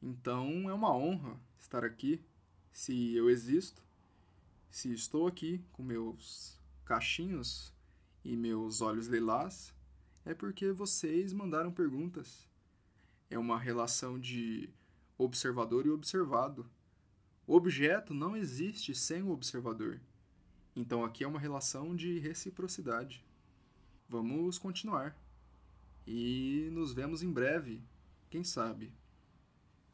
Então 0.00 0.70
é 0.70 0.72
uma 0.72 0.94
honra 0.96 1.38
estar 1.58 1.84
aqui, 1.84 2.24
se 2.72 3.14
eu 3.14 3.28
existo, 3.28 3.82
se 4.70 4.92
estou 4.92 5.26
aqui 5.26 5.62
com 5.72 5.82
meus 5.82 6.58
cachinhos 6.84 7.74
e 8.24 8.36
meus 8.36 8.80
olhos 8.80 9.06
lilás, 9.06 9.74
é 10.24 10.34
porque 10.34 10.72
vocês 10.72 11.32
mandaram 11.32 11.72
perguntas. 11.72 12.48
É 13.30 13.38
uma 13.38 13.58
relação 13.58 14.18
de 14.18 14.68
observador 15.16 15.86
e 15.86 15.90
observado. 15.90 16.68
O 17.46 17.54
objeto 17.54 18.12
não 18.12 18.36
existe 18.36 18.94
sem 18.94 19.22
o 19.22 19.30
observador. 19.30 20.00
Então 20.76 21.04
aqui 21.04 21.24
é 21.24 21.28
uma 21.28 21.40
relação 21.40 21.96
de 21.96 22.18
reciprocidade. 22.18 23.24
Vamos 24.08 24.58
continuar. 24.58 25.16
E 26.06 26.68
nos 26.72 26.92
vemos 26.92 27.22
em 27.22 27.32
breve, 27.32 27.82
quem 28.30 28.44
sabe. 28.44 28.92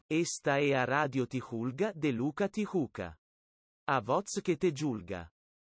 Esta 0.09 0.61
è 0.61 0.75
a 0.75 0.85
Radio 0.85 1.27
Tijulga 1.27 1.93
de 1.95 2.13
Luca 2.13 2.49
Tijuca. 2.49 3.17
A 3.87 4.01
voz 4.01 4.41
que 4.43 4.57
te 4.57 4.71
julga. 4.71 5.34